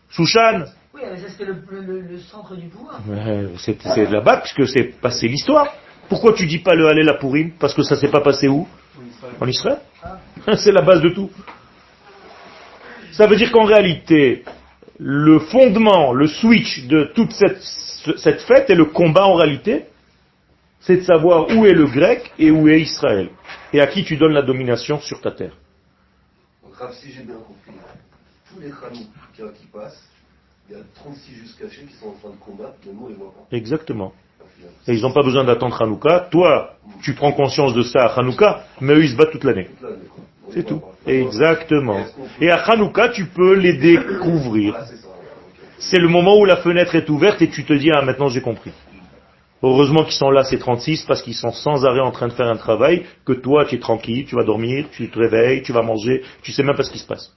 [0.10, 0.66] Shushan.
[0.94, 3.00] Oui, mais c'était le, le, le, le centre du pouvoir.
[3.10, 5.68] Euh, C'est c'est là-bas puisque c'est passé l'histoire.
[6.10, 7.52] Pourquoi tu dis pas le Hallel à Purim?
[7.60, 8.68] Parce que ça s'est pas passé où?
[9.40, 9.78] En Israël.
[10.58, 11.30] C'est la base de tout.
[13.12, 14.44] Ça veut dire qu'en réalité,
[14.98, 17.62] le fondement, le switch de toute cette,
[18.18, 19.86] cette fête et le combat en réalité,
[20.82, 23.30] c'est de savoir où est le grec et où est Israël.
[23.74, 25.56] Et à qui tu donnes la domination sur ta terre.
[26.64, 27.80] Donc, Rav, si j'ai bien compris,
[28.52, 30.10] tous les Hanouka qui passent,
[30.70, 33.10] il y a 36 juges cachés qui sont en train de combattre, mais nous on
[33.10, 33.56] les voit pas.
[33.56, 34.14] Exactement.
[34.88, 36.28] Et ils n'ont pas besoin d'attendre Hanouka.
[36.32, 39.70] Toi, tu prends conscience de ça à Hanouka, mais eux, ils se battent toute l'année.
[40.52, 40.82] C'est tout.
[41.06, 42.06] Exactement.
[42.42, 44.76] Et à Hanouka, tu peux les découvrir.
[44.78, 44.86] Ah.
[45.80, 48.42] C'est le moment où la fenêtre est ouverte et tu te dis, ah, maintenant j'ai
[48.42, 48.72] compris.
[49.62, 52.48] Heureusement qu'ils sont là, ces 36, parce qu'ils sont sans arrêt en train de faire
[52.48, 55.82] un travail, que toi, tu es tranquille, tu vas dormir, tu te réveilles, tu vas
[55.82, 57.36] manger, tu sais même pas ce qui se passe.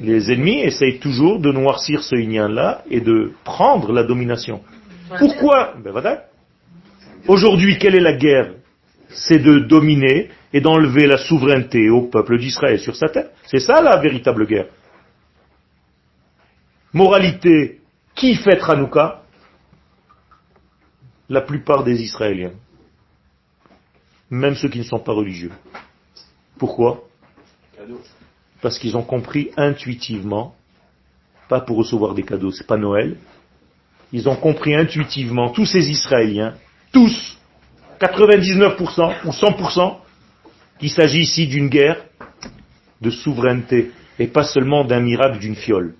[0.00, 4.62] Les ennemis essayent toujours de noircir ce Inyan-là et de prendre la domination.
[5.18, 5.74] Pourquoi?
[5.84, 6.24] Ben voilà.
[7.28, 8.54] Aujourd'hui, quelle est la guerre?
[9.10, 13.28] C'est de dominer et d'enlever la souveraineté au peuple d'Israël sur sa terre.
[13.44, 14.68] C'est ça la véritable guerre.
[16.94, 17.81] Moralité,
[18.14, 19.22] qui fête Hanouka?
[21.28, 22.52] La plupart des Israéliens.
[24.30, 25.52] Même ceux qui ne sont pas religieux.
[26.58, 27.04] Pourquoi?
[28.60, 30.54] Parce qu'ils ont compris intuitivement,
[31.48, 33.16] pas pour recevoir des cadeaux, c'est pas Noël,
[34.12, 36.54] ils ont compris intuitivement, tous ces Israéliens,
[36.92, 37.36] tous,
[38.00, 39.96] 99% ou 100%,
[40.78, 42.04] qu'il s'agit ici d'une guerre
[43.00, 45.94] de souveraineté et pas seulement d'un miracle d'une fiole.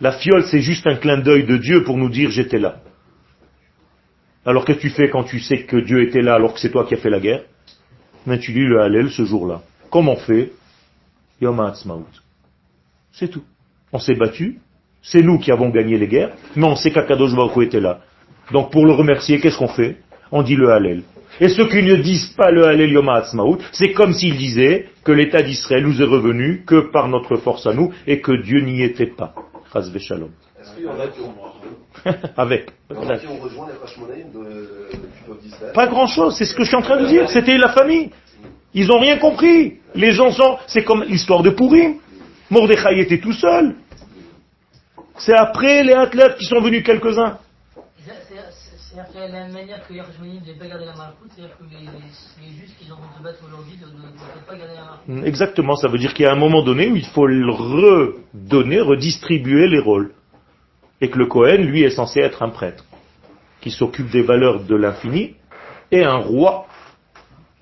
[0.00, 2.80] La fiole, c'est juste un clin d'œil de Dieu pour nous dire j'étais là.
[4.44, 6.70] Alors qu'est-ce que tu fais quand tu sais que Dieu était là alors que c'est
[6.70, 7.42] toi qui as fait la guerre?
[8.26, 9.62] Mais tu lis le Hallel ce jour-là.
[9.90, 10.52] Comment on fait?
[11.40, 12.06] Yom HaAtzmaut.
[13.12, 13.42] C'est tout.
[13.92, 14.58] On s'est battu,
[15.02, 18.00] c'est nous qui avons gagné les guerres, mais on sait qu'Akadosh Baruch était là.
[18.52, 19.96] Donc pour le remercier, qu'est-ce qu'on fait?
[20.30, 21.02] On dit le Hallel.
[21.40, 25.12] Et ceux qui ne disent pas le Hallel Yom HaAtzmaut, c'est comme s'ils disaient que
[25.12, 28.82] l'État d'Israël nous est revenu que par notre force à nous et que Dieu n'y
[28.82, 29.34] était pas.
[29.82, 30.30] Chas v'shalom.
[30.60, 31.34] Est-ce qu'il y en a qui ont,
[32.36, 32.66] Avec.
[32.66, 37.00] qui ont rejoint les de- Pas grand chose, c'est ce que je suis en train
[37.00, 37.28] de dire.
[37.28, 38.10] C'était la famille.
[38.74, 39.78] Ils ont rien compris.
[39.94, 41.96] Les gens sont, c'est comme l'histoire de Pourim.
[42.50, 43.74] Mordechai était tout seul.
[45.18, 47.38] C'est après les athlètes qui sont venus quelques-uns.
[48.96, 49.92] C'est- c'est- c'est- C'est-à-dire que la même manière que
[50.58, 50.94] pas garder la
[51.34, 51.78] c'est-à-dire que les,
[52.78, 55.26] qui de se battre aujourd'hui ne, pas garder la malchoute.
[55.26, 59.68] Exactement, ça veut dire qu'il y a un moment donné où il faut redonner, redistribuer
[59.68, 60.12] les rôles.
[61.00, 62.84] Et que le Cohen, lui, est censé être un prêtre,
[63.60, 65.36] qui s'occupe des valeurs de l'infini,
[65.90, 66.66] et un roi.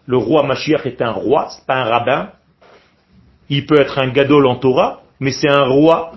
[0.06, 2.30] Le roi Mashiach est un roi, c'est pas un rabbin.
[3.48, 6.12] Il peut être un gadol en Torah, mais c'est un roi.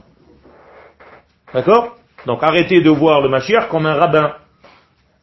[1.54, 1.98] D'accord?
[2.28, 4.36] Donc arrêtez de voir le Mashiach comme un rabbin.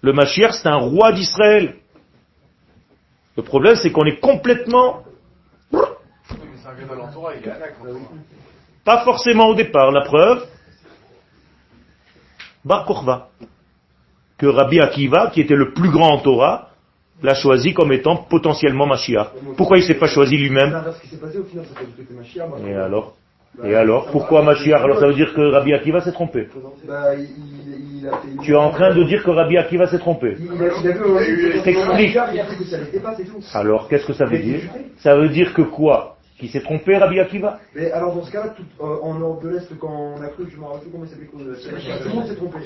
[0.05, 1.77] Le Mashiach, c'est un roi d'Israël.
[3.39, 5.03] Le problème, c'est qu'on est complètement.
[8.85, 9.91] Pas forcément au départ.
[9.93, 10.47] La preuve,
[12.67, 13.31] Bar Kochva,
[14.37, 16.69] que Rabbi Akiva, qui était le plus grand en Torah,
[17.23, 19.29] l'a choisi comme étant potentiellement Mashiach.
[19.57, 20.85] Pourquoi il ne s'est pas choisi lui-même?
[22.67, 23.17] Et alors?
[23.65, 26.49] Et alors Pourquoi Mashiach Alors ça veut dire que Rabbi Akiva s'est trompé.
[28.43, 30.37] Tu es en train de dire que Rabbi Akiva s'est trompé.
[31.63, 32.17] T'explique.
[33.55, 34.61] Alors qu'est-ce que ça veut dire
[34.99, 38.49] Ça veut dire que quoi Qui s'est trompé Rabbi Akiva Mais alors, dans ce cas-là,
[38.57, 41.05] tout, euh, en Europe de l'Est, quand on a cru, je me rappelle plus comment
[41.05, 42.59] il s'appelait, qu'on- tout le monde s'est trompé.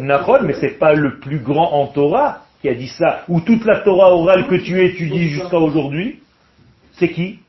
[0.00, 3.64] Nachon, mais c'est pas le plus grand en Torah qui a dit ça, ou toute
[3.66, 6.20] la Torah orale que tu étudies jusqu'à aujourd'hui,
[6.94, 7.40] c'est qui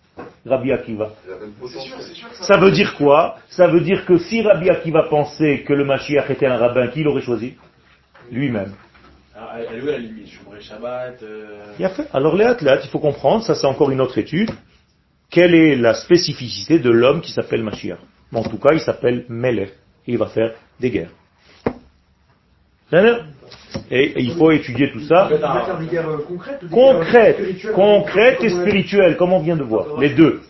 [0.46, 1.10] Rabbi Akiva.
[1.68, 4.70] C'est sûr, c'est sûr que Ça veut dire quoi Ça veut dire que si Rabbi
[4.70, 7.56] Akiva pensait que le Mashiach était un rabbin, qui l'aurait choisi?
[8.32, 8.74] Lui-même.
[9.36, 11.22] Ah, Elle est où la limite Je ferai Shabbat.
[11.24, 12.08] euh, Il a fait.
[12.14, 14.52] Alors les athlètes, il faut comprendre, ça c'est encore une autre étude,
[15.30, 18.00] quelle est la spécificité de l'homme qui s'appelle Mashiach?
[18.34, 19.70] En tout cas, il s'appelle Melech,
[20.08, 21.12] et il va faire des guerres.
[23.92, 25.30] Et il faut étudier tout ça.
[25.30, 26.18] Guerres euh,
[26.72, 27.38] Concrète,
[27.74, 30.00] concrète et spirituelle, comme on vient de voir.
[30.00, 30.42] Les deux.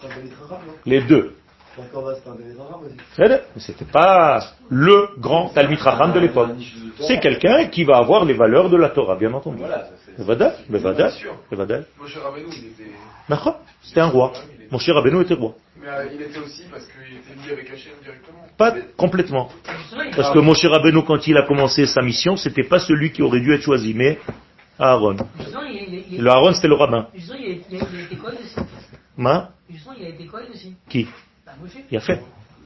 [0.85, 1.31] Les deux.
[1.77, 2.21] Aussi.
[3.15, 4.39] C'est-à-dire, C'était pas
[4.69, 6.51] le grand Talmid Raham de l'époque.
[7.01, 9.61] C'est quelqu'un qui va avoir les valeurs de la Torah, bien entendu.
[13.83, 14.31] C'était un roi.
[14.71, 15.53] Mon cher Rabbeinu était roi.
[15.85, 18.39] Mais euh, il était aussi parce qu'il était lié avec Hachem directement.
[18.57, 19.49] Pas complètement.
[20.15, 23.39] Parce que Moshe Rabbeinu, quand il a commencé sa mission, c'était pas celui qui aurait
[23.39, 24.17] dû être choisi, mais
[24.79, 25.17] Aaron.
[25.37, 27.07] justement, il, il, il, Le Aaron, c'était le rabbin.
[27.13, 28.55] justement, il, a- été aussi.
[29.15, 29.51] Ma?
[29.69, 30.73] Justement, il a été Cohen aussi.
[30.89, 31.07] Qui?
[31.45, 31.71] Bah, Moshe.
[31.91, 32.19] Il a fait.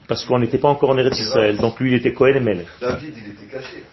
[0.08, 1.58] Parce qu'on n'était pas encore en Eretz Israël.
[1.58, 2.68] Donc lui, il était Cohen et Melech.
[2.80, 3.84] David, il était caché.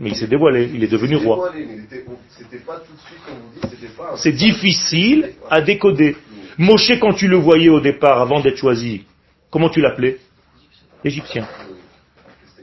[0.00, 0.70] Mais il s'est dévoilé.
[0.74, 1.50] Il est devenu roi.
[4.16, 6.16] C'est difficile à décoder.
[6.58, 9.04] Moshe, quand tu le voyais au départ, avant d'être choisi,
[9.50, 10.18] comment tu l'appelais?
[11.04, 11.48] Égyptien.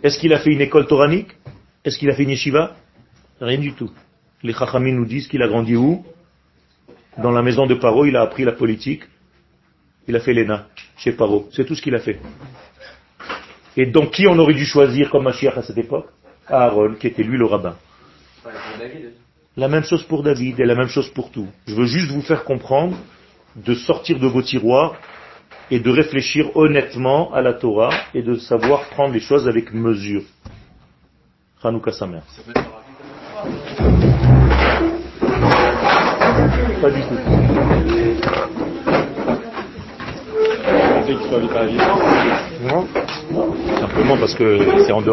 [0.01, 1.29] Est-ce qu'il a fait une école toranique?
[1.83, 2.75] Est-ce qu'il a fait une yeshiva?
[3.39, 3.91] Rien du tout.
[4.43, 6.05] Les chachamim nous disent qu'il a grandi où?
[7.17, 9.03] Dans la maison de Paro, il a appris la politique.
[10.07, 10.67] Il a fait l'ENA
[10.97, 11.49] chez Paro.
[11.51, 12.19] C'est tout ce qu'il a fait.
[13.77, 16.07] Et donc, qui on aurait dû choisir comme Mashiach à cette époque?
[16.47, 17.75] Aaron, qui était lui le rabbin.
[19.55, 21.47] La même chose pour David et la même chose pour tout.
[21.67, 22.97] Je veux juste vous faire comprendre
[23.55, 24.95] de sortir de vos tiroirs
[25.69, 30.23] et de réfléchir honnêtement à la Torah et de savoir prendre les choses avec mesure.
[31.63, 32.21] Hanouka Samer.
[36.81, 37.41] Pas du tout.
[42.63, 42.87] Non.
[43.79, 45.09] Simplement parce que c'est en dehors.